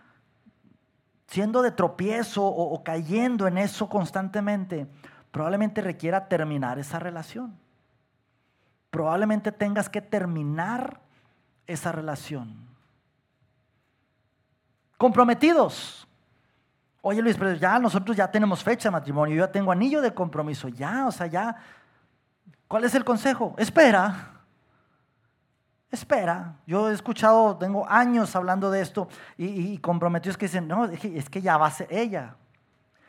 siendo 1.27 1.61
de 1.61 1.71
tropiezo 1.71 2.43
o, 2.43 2.83
cayendo 2.83 3.47
en 3.47 3.59
eso 3.59 3.91
constantemente, 3.91 4.89
probablemente 5.35 5.81
requiera 5.81 6.29
terminar 6.29 6.79
esa 6.79 7.01
relación. 7.01 7.59
Probablemente 8.91 9.51
tengas 9.51 9.89
que 9.89 10.01
terminar 10.01 11.01
esa 11.67 11.91
relación. 11.91 12.69
Comprometidos. 14.97 16.07
Oye 17.03 17.21
Luis, 17.21 17.37
pero 17.37 17.53
ya 17.55 17.81
nosotros 17.81 18.17
ya 18.17 18.31
tenemos 18.31 18.63
fecha 18.63 18.91
de 18.91 18.93
matrimonio, 18.93 19.35
yo 19.35 19.45
ya 19.47 19.51
tengo 19.51 19.73
anillo 19.73 20.01
de 20.01 20.15
compromiso, 20.15 20.69
ya, 20.69 21.09
o 21.09 21.11
sea, 21.11 21.27
ya. 21.27 21.57
¿Cuál 22.69 22.85
es 22.85 22.95
el 22.95 23.05
consejo? 23.05 23.57
Espera 23.59 24.31
espera. 25.91 26.57
Yo 26.67 26.91
he 26.91 26.93
escuchado, 26.93 27.57
tengo 27.57 27.89
años 27.89 28.35
hablando 28.35 28.69
de 28.69 28.81
esto 28.81 29.09
y, 29.39 29.79
comprometidos 29.79 30.37
que 30.37 30.47
dicen, 30.47 30.67
no, 30.67 30.87
es 30.87 31.31
que 31.31 31.41
ya 31.41 31.57
va 31.57 31.69
a 31.69 31.71
ser 31.71 31.87
ella. 31.89 32.35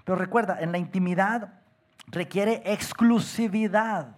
Pero 0.04 0.16
recuerda, 0.16 0.60
en 0.62 0.72
la 0.72 0.78
intimidad 0.78 1.65
requiere 2.08 2.62
exclusividad. 2.66 4.16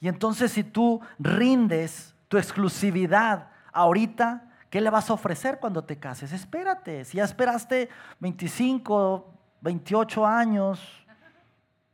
Y 0.00 0.08
entonces 0.08 0.52
si 0.52 0.64
tú 0.64 1.00
rindes 1.18 2.14
tu 2.28 2.36
exclusividad 2.38 3.48
ahorita, 3.72 4.50
¿qué 4.70 4.80
le 4.80 4.90
vas 4.90 5.10
a 5.10 5.14
ofrecer 5.14 5.58
cuando 5.58 5.84
te 5.84 5.98
cases? 5.98 6.32
Espérate, 6.32 7.04
si 7.04 7.18
ya 7.18 7.24
esperaste 7.24 7.88
25, 8.20 9.32
28 9.60 10.26
años, 10.26 11.06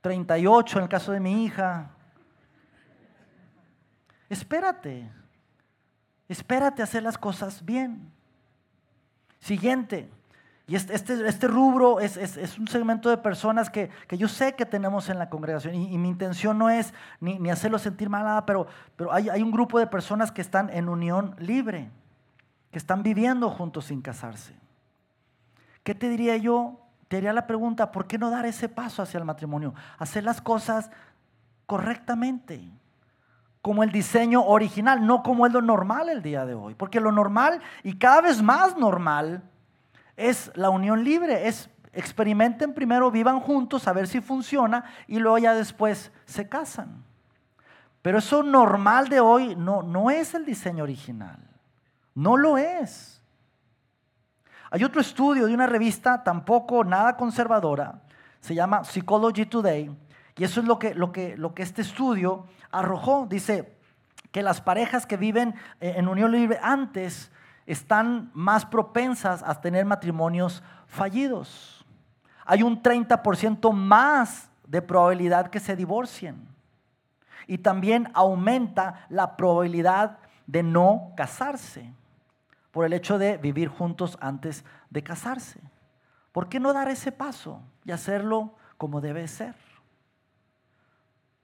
38 0.00 0.79
en 0.79 0.83
el 0.83 0.88
caso 0.88 1.12
de 1.12 1.20
mi 1.20 1.44
hija, 1.44 1.90
espérate. 4.29 5.11
Espérate 6.29 6.81
a 6.81 6.85
hacer 6.85 7.03
las 7.03 7.18
cosas 7.18 7.64
bien. 7.64 8.12
Siguiente. 9.40 10.09
Y 10.70 10.76
este, 10.76 10.94
este, 10.94 11.26
este 11.26 11.48
rubro 11.48 11.98
es, 11.98 12.16
un 12.56 12.68
segmento 12.68 13.11
de 13.11 13.16
personas 13.16 13.70
que, 13.70 13.90
yo 14.11 14.28
sé 14.28 14.54
que 14.54 14.64
tenemos 14.64 15.09
en 15.09 15.18
la 15.18 15.28
congregación 15.28 15.74
y, 15.74 15.98
mi 15.98 16.09
intención 16.09 16.59
no 16.59 16.70
es 16.70 16.94
ni, 17.18 17.50
hacerlo 17.50 17.76
sentir 17.80 18.09
mal 18.09 18.22
nada, 18.22 18.46
pero, 18.46 18.68
pero 18.94 19.12
hay, 19.12 19.30
hay, 19.30 19.42
un 19.42 19.50
grupo 19.50 19.80
de 19.80 19.88
personas 19.88 20.30
que 20.30 20.40
están 20.40 20.70
en 20.70 20.88
unión 20.88 21.35
libre, 21.40 21.90
que 22.70 22.78
están 22.78 23.02
viviendo 23.02 23.50
juntos 23.50 23.87
sin 23.87 24.00
casarse. 24.00 24.54
¿Qué 25.83 25.96
te 25.96 26.09
diría 26.09 26.37
yo? 26.37 26.78
Te 27.09 27.16
diría 27.16 27.33
la 27.33 27.48
pregunta, 27.48 27.90
¿por 27.90 28.06
qué 28.06 28.16
no 28.16 28.30
dar 28.30 28.46
ese 28.46 28.68
paso 28.68 29.02
hacia 29.02 29.18
el 29.18 29.24
matrimonio? 29.24 29.74
Hacer 29.98 30.22
las 30.22 30.40
cosas 30.40 30.88
correctamente 31.66 32.62
como 33.61 33.83
el 33.83 33.90
diseño 33.90 34.44
original, 34.44 35.04
no 35.04 35.24
como 35.24 35.48
es 35.48 35.52
lo 35.52 35.62
normal 35.62 36.11
el 36.11 36.22
día 36.22 36.46
de 36.46 36.54
hoy. 36.54 36.76
Porque 36.76 37.00
lo 37.00 37.11
normal 37.11 37.61
y 37.83 37.98
cada 37.98 38.20
vez 38.20 38.40
más 38.40 38.76
normal 38.76 39.42
es 40.28 40.50
la 40.54 40.70
unión 40.70 41.04
libre, 41.04 41.48
es 41.48 41.70
experimenten 41.92 42.72
primero, 42.72 43.11
vivan 43.11 43.40
juntos, 43.40 43.88
a 43.88 43.92
ver 43.92 44.06
si 44.06 44.20
funciona 44.20 44.85
y 45.06 45.18
luego 45.18 45.38
ya 45.38 45.54
después 45.54 46.12
se 46.24 46.48
casan. 46.48 47.04
Pero 48.02 48.18
eso 48.18 48.42
normal 48.42 49.09
de 49.09 49.20
hoy 49.20 49.56
no, 49.56 49.83
no 49.83 50.11
es 50.11 50.35
el 50.35 50.44
diseño 50.44 50.85
original, 50.85 51.38
no 52.14 52.37
lo 52.37 52.56
es. 52.56 53.22
Hay 54.70 54.85
otro 54.85 55.00
estudio 55.00 55.46
de 55.46 55.54
una 55.54 55.66
revista 55.66 56.22
tampoco 56.22 56.85
nada 56.85 57.16
conservadora, 57.16 58.02
se 58.40 58.54
llama 58.54 58.85
Psychology 58.85 59.46
Today, 59.46 59.90
y 60.37 60.44
eso 60.44 60.61
es 60.61 60.66
lo 60.66 60.78
que, 60.78 60.94
lo 60.94 61.12
que, 61.12 61.37
lo 61.37 61.54
que 61.54 61.62
este 61.62 61.83
estudio 61.83 62.46
arrojó. 62.70 63.26
Dice 63.28 63.76
que 64.30 64.42
las 64.42 64.62
parejas 64.62 65.04
que 65.04 65.18
viven 65.18 65.54
eh, 65.80 65.94
en 65.96 66.09
unión 66.09 66.33
libre 66.33 66.59
antes 66.62 67.30
están 67.72 68.30
más 68.35 68.64
propensas 68.64 69.42
a 69.42 69.61
tener 69.61 69.85
matrimonios 69.85 70.62
fallidos. 70.87 71.85
Hay 72.44 72.62
un 72.62 72.83
30% 72.83 73.72
más 73.72 74.50
de 74.66 74.83
probabilidad 74.83 75.48
que 75.48 75.61
se 75.61 75.76
divorcien. 75.76 76.48
Y 77.46 77.59
también 77.59 78.11
aumenta 78.14 79.06
la 79.09 79.37
probabilidad 79.37 80.18
de 80.46 80.62
no 80.62 81.12
casarse 81.16 81.92
por 82.70 82.85
el 82.85 82.92
hecho 82.92 83.18
de 83.18 83.37
vivir 83.37 83.68
juntos 83.68 84.16
antes 84.20 84.64
de 84.90 85.02
casarse. 85.02 85.61
¿Por 86.33 86.48
qué 86.48 86.61
no 86.61 86.72
dar 86.72 86.88
ese 86.88 87.11
paso 87.11 87.61
y 87.85 87.90
hacerlo 87.90 88.54
como 88.76 89.00
debe 89.00 89.26
ser? 89.26 89.54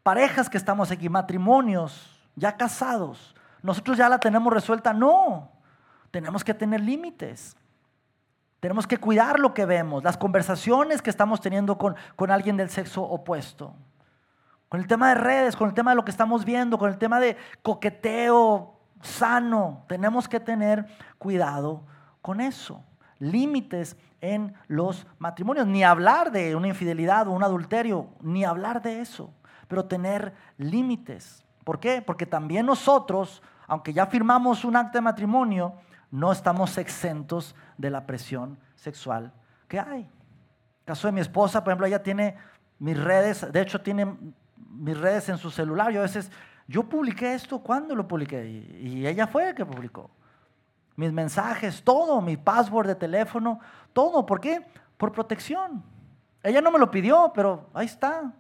parejas 0.07 0.49
que 0.49 0.57
estamos 0.57 0.93
aquí, 0.93 1.09
matrimonios, 1.09 2.17
ya 2.37 2.57
casados, 2.57 3.35
nosotros 3.61 3.99
ya 3.99 4.09
la 4.09 4.21
tenemos 4.21 4.53
resuelta. 4.53 4.93
No, 4.93 5.51
tenemos 6.11 6.45
que 6.45 6.55
tener 6.55 6.81
límites. 6.81 7.57
Tenemos 8.61 8.87
que 8.87 8.99
cuidar 8.99 9.38
lo 9.38 9.55
que 9.55 9.66
vemos, 9.66 10.03
las 10.03 10.16
conversaciones 10.16 11.03
que 11.03 11.11
estamos 11.11 11.40
teniendo 11.40 11.79
con, 11.79 11.95
con 12.16 12.31
alguien 12.31 12.57
del 12.57 12.71
sexo 12.71 13.03
opuesto. 13.03 13.75
Con 14.69 14.81
el 14.81 14.87
tema 14.87 15.11
de 15.11 15.14
redes, 15.16 15.57
con 15.57 15.69
el 15.69 15.75
tema 15.75 15.92
de 15.92 15.97
lo 15.97 16.05
que 16.05 16.11
estamos 16.11 16.45
viendo, 16.45 16.79
con 16.79 16.90
el 16.90 16.99
tema 16.99 17.21
de 17.21 17.37
coqueteo 17.62 18.81
sano. 19.01 19.85
Tenemos 19.88 20.29
que 20.29 20.40
tener 20.40 20.87
cuidado 21.19 21.85
con 22.23 22.40
eso. 22.40 22.83
Límites 23.19 23.97
en 24.21 24.55
los 24.66 25.07
matrimonios. 25.19 25.66
Ni 25.66 25.85
hablar 25.85 26.33
de 26.33 26.57
una 26.57 26.69
infidelidad 26.69 27.29
o 27.29 27.33
un 27.33 27.45
adulterio, 27.45 28.09
ni 28.21 28.45
hablar 28.45 28.83
de 28.83 29.01
eso. 29.01 29.33
Pero 29.69 29.85
tener 29.85 30.35
límites. 30.59 31.45
¿Por 31.64 31.79
qué? 31.79 32.03
Porque 32.03 32.27
también 32.27 32.66
nosotros, 32.66 33.42
aunque 33.66 33.92
ya 33.92 34.07
firmamos 34.07 34.64
un 34.64 34.77
acta 34.77 34.99
de 34.99 35.03
matrimonio, 35.03 35.75
no 36.11 36.33
estamos 36.33 36.79
exentos 36.79 37.55
de 37.79 37.90
la 37.90 38.07
presión 38.07 38.59
sexual 38.75 39.33
que 39.69 39.81
hay. 39.81 40.09
Caso 40.85 41.09
de 41.09 41.12
mi 41.12 41.21
esposa, 41.21 41.62
por 41.64 41.73
ejemplo, 41.73 41.87
ella 41.87 42.03
tiene 42.03 42.37
mis 42.79 42.97
redes, 42.97 43.51
de 43.53 43.61
hecho 43.61 43.81
tiene 43.81 44.16
mis 44.71 44.97
redes 44.97 45.29
en 45.29 45.38
su 45.38 45.51
celular. 45.51 45.92
Yo 45.92 46.01
a 46.01 46.03
veces, 46.03 46.31
yo 46.69 46.85
publiqué 46.85 47.35
esto, 47.35 47.59
¿cuándo 47.59 47.95
lo 47.95 48.07
publiqué? 48.07 48.47
Y, 48.47 49.07
ella 49.07 49.27
fue 49.27 49.51
el 49.51 49.55
que 49.55 49.66
publicó. 49.66 50.11
Mis 50.95 51.12
mensajes, 51.12 51.83
todo, 51.83 52.21
mi 52.21 52.37
password 52.37 52.87
de 52.87 52.95
teléfono, 52.95 53.61
todo. 53.92 54.25
¿Por 54.25 54.40
qué? 54.40 54.66
Por 54.97 55.12
protección. 55.12 55.83
Ella 56.42 56.61
no 56.61 56.71
me 56.71 56.79
lo 56.79 56.90
pidió, 56.90 57.33
pero 57.35 57.69
ahí 57.75 57.87
está. 57.87 58.33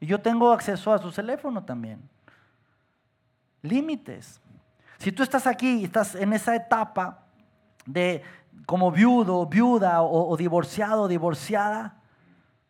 Y 0.00 0.06
yo 0.06 0.20
tengo 0.20 0.52
acceso 0.52 0.92
a 0.92 0.98
su 0.98 1.10
teléfono 1.12 1.64
también. 1.64 2.02
Límites. 3.62 4.40
Si 4.98 5.12
tú 5.12 5.22
estás 5.22 5.46
aquí 5.46 5.80
y 5.80 5.84
estás 5.84 6.14
en 6.14 6.32
esa 6.32 6.54
etapa 6.54 7.24
de 7.86 8.22
como 8.66 8.90
viudo, 8.90 9.46
viuda 9.46 10.02
o, 10.02 10.28
o 10.30 10.36
divorciado, 10.36 11.08
divorciada, 11.08 11.96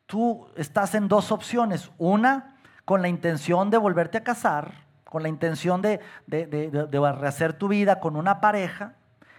tú 0.07 0.47
estás 0.57 0.95
en 0.95 1.09
dos 1.09 1.31
opciones. 1.31 1.91
Una, 1.99 2.55
con 2.85 3.03
la 3.03 3.09
intención 3.09 3.71
de 3.71 3.79
volverte 3.79 4.19
a 4.19 4.25
casar, 4.25 4.85
con 5.05 5.23
la 5.23 5.29
intención 5.29 5.81
de, 5.81 6.01
de, 6.27 7.13
rehacer 7.19 7.53
tu 7.55 7.69
vida 7.69 8.01
con 8.01 8.17
una 8.17 8.41
pareja. 8.41 8.95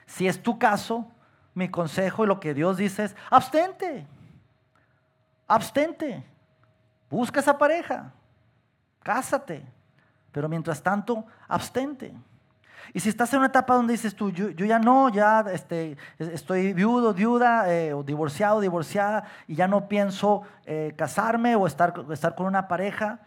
Si 0.06 0.28
es 0.28 0.42
tu 0.42 0.58
caso, 0.58 1.12
mi 1.54 1.70
consejo 1.70 2.24
y 2.24 2.28
lo 2.28 2.40
que 2.40 2.54
Dios 2.54 2.78
dice 2.78 3.06
es, 3.06 3.16
abstente, 3.30 4.08
abstente, 5.48 6.24
busca 7.10 7.40
esa 7.40 7.58
pareja, 7.58 8.14
cásate, 9.04 9.66
pero 10.32 10.50
mientras 10.50 10.82
tanto, 10.82 11.26
abstente. 11.48 12.14
Y 12.94 13.00
si 13.00 13.10
estás 13.10 13.32
en 13.34 13.40
una 13.40 13.48
etapa 13.48 13.76
donde 13.76 13.94
dices 13.94 14.16
tú, 14.16 14.32
yo, 14.32 14.50
ya 14.50 14.80
no, 14.80 15.10
ya 15.10 15.46
este, 15.52 15.98
estoy 16.18 16.74
viudo, 16.74 17.14
viuda, 17.14 17.72
eh, 17.74 17.94
o 17.94 18.04
divorciado, 18.04 18.60
divorciada, 18.60 19.26
y 19.48 19.56
ya 19.56 19.68
no 19.68 19.88
pienso 19.88 20.44
eh, 20.66 20.94
casarme 20.98 21.56
o 21.56 21.68
estar, 21.68 21.94
estar 22.12 22.36
con 22.36 22.48
una 22.48 22.68
pareja, 22.68 23.20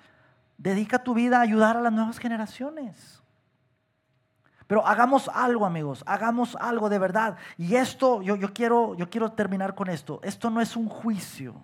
dedica 0.56 1.02
tu 1.02 1.14
vida 1.14 1.38
a 1.38 1.42
ayudar 1.42 1.76
a 1.76 1.80
las 1.80 1.92
nuevas 1.92 2.18
generaciones. 2.18 3.22
Pero 4.66 4.86
hagamos 4.86 5.30
algo, 5.32 5.64
amigos, 5.64 6.04
hagamos 6.06 6.54
algo 6.56 6.90
de 6.90 6.98
verdad. 6.98 7.36
Y 7.56 7.76
esto, 7.76 8.20
yo, 8.20 8.36
yo, 8.36 8.52
quiero, 8.52 8.94
yo 8.96 9.08
quiero 9.08 9.32
terminar 9.32 9.74
con 9.74 9.88
esto. 9.88 10.20
Esto 10.22 10.50
no 10.50 10.60
es 10.60 10.76
un 10.76 10.88
juicio. 10.88 11.54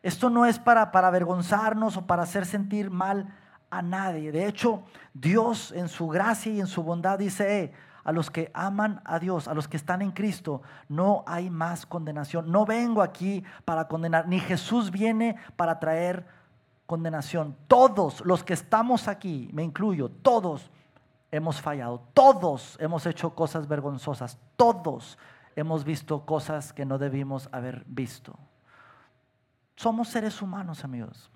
Esto 0.00 0.30
no 0.30 0.46
es 0.46 0.60
para, 0.60 0.92
para 0.92 1.08
avergonzarnos 1.08 1.96
o 1.96 2.06
para 2.06 2.22
hacer 2.22 2.46
sentir 2.46 2.90
mal 2.90 3.34
a 3.72 3.80
nadie. 3.80 4.30
De 4.30 4.46
hecho, 4.46 4.82
Dios 5.14 5.72
en 5.72 5.88
su 5.88 6.06
gracia 6.06 6.52
y 6.52 6.60
en 6.60 6.66
su 6.66 6.82
bondad 6.82 7.18
dice, 7.18 7.64
eh, 7.64 7.72
a 8.04 8.12
los 8.12 8.30
que 8.30 8.50
aman 8.52 9.00
a 9.06 9.18
Dios, 9.18 9.48
a 9.48 9.54
los 9.54 9.66
que 9.66 9.78
están 9.78 10.02
en 10.02 10.10
Cristo, 10.10 10.60
no 10.88 11.24
hay 11.26 11.48
más 11.48 11.86
condenación. 11.86 12.52
No 12.52 12.66
vengo 12.66 13.00
aquí 13.00 13.42
para 13.64 13.88
condenar, 13.88 14.28
ni 14.28 14.40
Jesús 14.40 14.90
viene 14.90 15.36
para 15.56 15.80
traer 15.80 16.26
condenación. 16.86 17.56
Todos 17.66 18.22
los 18.26 18.44
que 18.44 18.52
estamos 18.52 19.08
aquí, 19.08 19.48
me 19.54 19.62
incluyo, 19.62 20.10
todos 20.10 20.70
hemos 21.30 21.58
fallado, 21.58 22.02
todos 22.12 22.76
hemos 22.78 23.06
hecho 23.06 23.34
cosas 23.34 23.66
vergonzosas, 23.66 24.38
todos 24.56 25.16
hemos 25.56 25.82
visto 25.84 26.26
cosas 26.26 26.74
que 26.74 26.84
no 26.84 26.98
debimos 26.98 27.48
haber 27.52 27.84
visto. 27.86 28.38
Somos 29.76 30.08
seres 30.08 30.42
humanos, 30.42 30.84
amigos. 30.84 31.31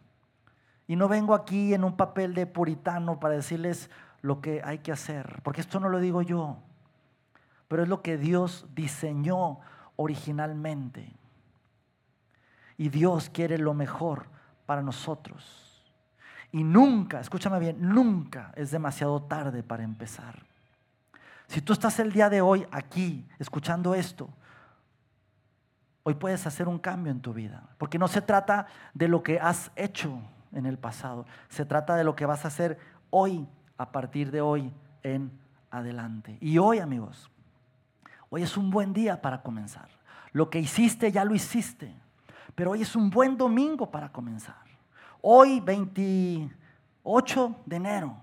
Y 0.87 0.97
no 0.97 1.09
vengo 1.09 1.35
aquí 1.35 1.75
en 1.75 1.85
un 1.85 1.97
papel 1.97 2.35
de 2.35 2.47
puritano 2.47 3.19
para 3.19 3.35
decirles 3.35 3.91
lo 4.23 4.41
que 4.41 4.61
hay 4.65 4.79
que 4.79 4.93
hacer, 4.93 5.41
porque 5.43 5.61
esto 5.61 5.81
no 5.81 5.89
lo 5.89 6.01
digo 6.01 6.23
yo, 6.23 6.59
pero 7.69 7.83
es 7.83 7.89
lo 7.89 8.03
que 8.03 8.17
Dios 8.17 8.67
diseñó 8.75 9.61
originalmente. 9.97 11.13
Y 12.79 12.89
Dios 12.89 13.31
quiere 13.31 13.59
lo 13.59 13.75
mejor 13.75 14.27
para 14.67 14.83
nosotros. 14.83 15.85
Y 16.53 16.63
nunca, 16.63 17.21
escúchame 17.21 17.59
bien, 17.59 17.77
nunca 17.81 18.53
es 18.55 18.71
demasiado 18.71 19.23
tarde 19.23 19.63
para 19.63 19.83
empezar. 19.83 20.47
Si 21.49 21.61
tú 21.61 21.73
estás 21.73 21.99
el 21.99 22.13
día 22.13 22.29
de 22.29 22.41
hoy 22.41 22.67
aquí 22.71 23.27
escuchando 23.39 23.95
esto, 23.95 24.29
hoy 26.03 26.15
puedes 26.15 26.47
hacer 26.47 26.69
un 26.69 26.79
cambio 26.79 27.13
en 27.13 27.21
tu 27.21 27.33
vida, 27.33 27.69
porque 27.79 27.99
no 27.99 28.09
se 28.09 28.23
trata 28.23 28.67
de 28.95 29.09
lo 29.09 29.23
que 29.23 29.41
has 29.41 29.71
hecho 29.75 30.21
en 30.53 30.67
el 30.67 30.79
pasado. 30.79 31.27
Se 31.49 31.65
trata 31.65 31.97
de 31.97 32.05
lo 32.05 32.17
que 32.17 32.27
vas 32.27 32.45
a 32.45 32.49
hacer 32.49 32.79
hoy, 33.11 33.47
a 33.79 33.93
partir 33.93 34.31
de 34.31 34.41
hoy 34.41 34.73
en 35.03 35.31
adelante. 35.71 36.39
Y 36.41 36.59
hoy, 36.59 36.79
amigos, 36.79 37.31
hoy 38.31 38.43
es 38.43 38.57
un 38.57 38.71
buen 38.71 38.93
día 38.93 39.21
para 39.21 39.43
comenzar. 39.43 39.89
Lo 40.33 40.51
que 40.51 40.59
hiciste 40.61 41.13
ya 41.13 41.25
lo 41.25 41.35
hiciste, 41.35 41.95
pero 42.55 42.73
hoy 42.73 42.83
es 42.83 42.97
un 42.97 43.11
buen 43.11 43.37
domingo 43.37 43.91
para 43.91 44.11
comenzar. 44.11 44.65
Hoy, 45.21 45.61
28 45.61 47.57
de 47.65 47.77
enero. 47.77 48.17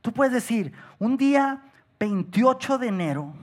Tú 0.00 0.12
puedes 0.12 0.32
decir, 0.32 0.72
un 0.98 1.16
día 1.16 1.62
28 1.98 2.78
de 2.78 2.88
enero, 2.88 3.34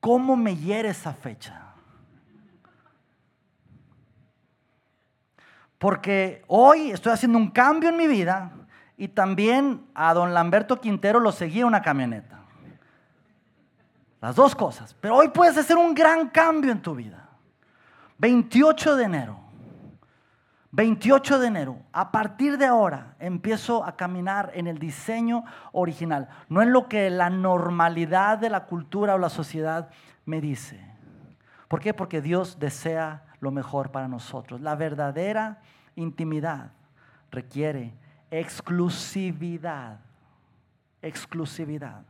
¿cómo 0.00 0.36
me 0.36 0.56
hiere 0.56 0.90
esa 0.90 1.12
fecha? 1.12 1.71
Porque 5.82 6.44
hoy 6.46 6.92
estoy 6.92 7.12
haciendo 7.12 7.38
un 7.38 7.50
cambio 7.50 7.88
en 7.88 7.96
mi 7.96 8.06
vida 8.06 8.52
y 8.96 9.08
también 9.08 9.84
a 9.96 10.14
don 10.14 10.32
Lamberto 10.32 10.80
Quintero 10.80 11.18
lo 11.18 11.32
seguía 11.32 11.66
una 11.66 11.82
camioneta. 11.82 12.38
Las 14.20 14.36
dos 14.36 14.54
cosas. 14.54 14.94
Pero 15.00 15.16
hoy 15.16 15.30
puedes 15.30 15.58
hacer 15.58 15.76
un 15.76 15.92
gran 15.92 16.28
cambio 16.28 16.70
en 16.70 16.80
tu 16.80 16.94
vida. 16.94 17.28
28 18.18 18.94
de 18.94 19.02
enero. 19.02 19.40
28 20.70 21.40
de 21.40 21.46
enero. 21.48 21.76
A 21.90 22.12
partir 22.12 22.58
de 22.58 22.66
ahora 22.66 23.16
empiezo 23.18 23.84
a 23.84 23.96
caminar 23.96 24.52
en 24.54 24.68
el 24.68 24.78
diseño 24.78 25.42
original. 25.72 26.28
No 26.48 26.62
en 26.62 26.72
lo 26.72 26.88
que 26.88 27.10
la 27.10 27.28
normalidad 27.28 28.38
de 28.38 28.50
la 28.50 28.66
cultura 28.66 29.16
o 29.16 29.18
la 29.18 29.30
sociedad 29.30 29.90
me 30.26 30.40
dice. 30.40 30.80
¿Por 31.66 31.80
qué? 31.80 31.92
Porque 31.92 32.20
Dios 32.20 32.60
desea 32.60 33.24
lo 33.42 33.50
mejor 33.50 33.90
para 33.90 34.06
nosotros. 34.06 34.60
La 34.60 34.76
verdadera 34.76 35.60
intimidad 35.96 36.70
requiere 37.32 37.92
exclusividad. 38.30 39.98
Exclusividad. 41.02 42.04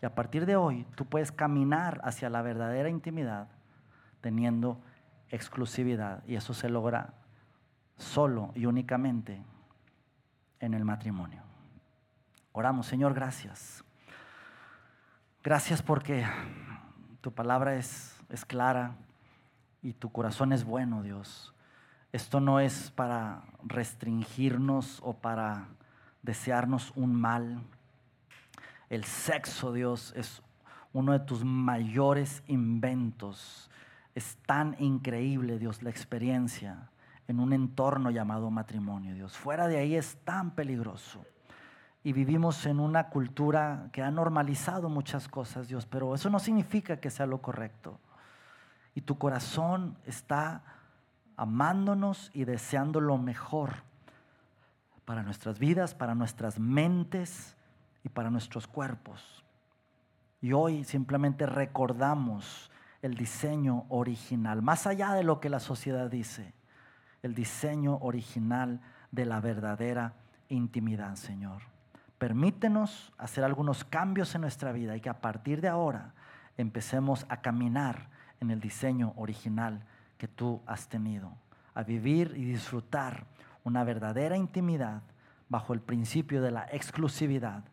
Y 0.00 0.06
a 0.06 0.14
partir 0.14 0.46
de 0.46 0.56
hoy 0.56 0.86
tú 0.96 1.04
puedes 1.04 1.30
caminar 1.30 2.00
hacia 2.02 2.30
la 2.30 2.40
verdadera 2.40 2.88
intimidad 2.88 3.48
teniendo 4.22 4.80
exclusividad. 5.28 6.24
Y 6.26 6.36
eso 6.36 6.54
se 6.54 6.70
logra 6.70 7.12
solo 7.98 8.50
y 8.54 8.64
únicamente 8.64 9.44
en 10.58 10.72
el 10.72 10.86
matrimonio. 10.86 11.42
Oramos, 12.52 12.86
Señor, 12.86 13.12
gracias. 13.12 13.84
Gracias 15.44 15.82
porque 15.82 16.24
tu 17.20 17.30
palabra 17.30 17.76
es, 17.76 18.18
es 18.30 18.46
clara 18.46 18.96
y 19.82 19.92
tu 19.92 20.10
corazón 20.10 20.52
es 20.52 20.64
bueno, 20.64 21.02
Dios. 21.02 21.54
Esto 22.12 22.40
no 22.40 22.60
es 22.60 22.90
para 22.90 23.42
restringirnos 23.64 25.00
o 25.02 25.14
para 25.14 25.68
desearnos 26.22 26.92
un 26.96 27.14
mal. 27.14 27.62
El 28.88 29.04
sexo, 29.04 29.72
Dios, 29.72 30.12
es 30.16 30.42
uno 30.92 31.12
de 31.12 31.20
tus 31.20 31.44
mayores 31.44 32.42
inventos. 32.46 33.70
Es 34.14 34.36
tan 34.46 34.74
increíble, 34.78 35.58
Dios, 35.58 35.82
la 35.82 35.90
experiencia 35.90 36.90
en 37.28 37.40
un 37.40 37.52
entorno 37.52 38.10
llamado 38.10 38.50
matrimonio, 38.50 39.14
Dios. 39.14 39.36
Fuera 39.36 39.68
de 39.68 39.76
ahí 39.76 39.94
es 39.94 40.16
tan 40.24 40.52
peligroso. 40.52 41.24
Y 42.02 42.14
vivimos 42.14 42.64
en 42.64 42.80
una 42.80 43.10
cultura 43.10 43.90
que 43.92 44.02
ha 44.02 44.10
normalizado 44.10 44.88
muchas 44.88 45.28
cosas, 45.28 45.68
Dios, 45.68 45.84
pero 45.84 46.14
eso 46.14 46.30
no 46.30 46.38
significa 46.38 46.96
que 46.96 47.10
sea 47.10 47.26
lo 47.26 47.42
correcto 47.42 48.00
y 48.98 49.02
tu 49.02 49.16
corazón 49.16 49.96
está 50.06 50.64
amándonos 51.36 52.32
y 52.34 52.44
deseando 52.44 53.00
lo 53.00 53.16
mejor 53.16 53.84
para 55.04 55.22
nuestras 55.22 55.60
vidas, 55.60 55.94
para 55.94 56.16
nuestras 56.16 56.58
mentes 56.58 57.56
y 58.02 58.08
para 58.08 58.28
nuestros 58.28 58.66
cuerpos. 58.66 59.44
Y 60.40 60.52
hoy 60.52 60.82
simplemente 60.82 61.46
recordamos 61.46 62.72
el 63.00 63.14
diseño 63.14 63.84
original, 63.88 64.62
más 64.62 64.84
allá 64.88 65.12
de 65.12 65.22
lo 65.22 65.38
que 65.38 65.48
la 65.48 65.60
sociedad 65.60 66.10
dice, 66.10 66.52
el 67.22 67.36
diseño 67.36 67.98
original 67.98 68.80
de 69.12 69.26
la 69.26 69.40
verdadera 69.40 70.14
intimidad, 70.48 71.14
Señor. 71.14 71.62
Permítenos 72.18 73.12
hacer 73.16 73.44
algunos 73.44 73.84
cambios 73.84 74.34
en 74.34 74.40
nuestra 74.40 74.72
vida 74.72 74.96
y 74.96 75.00
que 75.00 75.08
a 75.08 75.20
partir 75.20 75.60
de 75.60 75.68
ahora 75.68 76.14
empecemos 76.56 77.26
a 77.28 77.42
caminar 77.42 78.17
en 78.40 78.50
el 78.50 78.60
diseño 78.60 79.12
original 79.16 79.82
que 80.16 80.28
tú 80.28 80.60
has 80.66 80.88
tenido, 80.88 81.32
a 81.74 81.82
vivir 81.82 82.34
y 82.36 82.44
disfrutar 82.44 83.26
una 83.64 83.84
verdadera 83.84 84.36
intimidad 84.36 85.02
bajo 85.48 85.72
el 85.72 85.80
principio 85.80 86.42
de 86.42 86.50
la 86.50 86.66
exclusividad. 86.72 87.64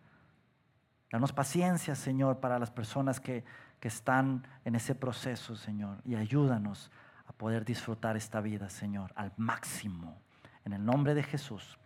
Danos 1.12 1.34
paciencia, 1.34 1.96
Señor, 1.96 2.40
para 2.40 2.60
las 2.60 2.72
personas 2.72 3.20
que, 3.20 3.44
que 3.80 3.88
están 3.88 4.46
en 4.64 4.76
ese 4.76 4.96
proceso, 4.96 5.56
Señor, 5.56 5.98
y 6.06 6.16
ayúdanos 6.16 6.92
a 7.28 7.34
poder 7.34 7.66
disfrutar 7.66 8.16
esta 8.18 8.42
vida, 8.42 8.70
Señor, 8.70 9.12
al 9.16 9.32
máximo. 9.38 10.18
En 10.64 10.74
el 10.74 10.84
nombre 10.84 11.14
de 11.14 11.24
Jesús. 11.24 11.78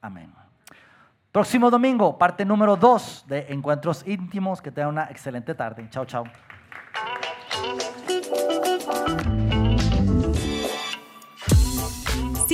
Amén. 0.00 0.32
Próximo 1.32 1.70
domingo, 1.70 2.18
parte 2.18 2.44
número 2.44 2.76
2 2.76 3.24
de 3.26 3.46
Encuentros 3.48 4.06
Íntimos. 4.06 4.60
Que 4.60 4.70
tengan 4.70 4.90
una 4.90 5.04
excelente 5.04 5.54
tarde. 5.54 5.88
Chao, 5.90 6.04
chao. 6.04 6.24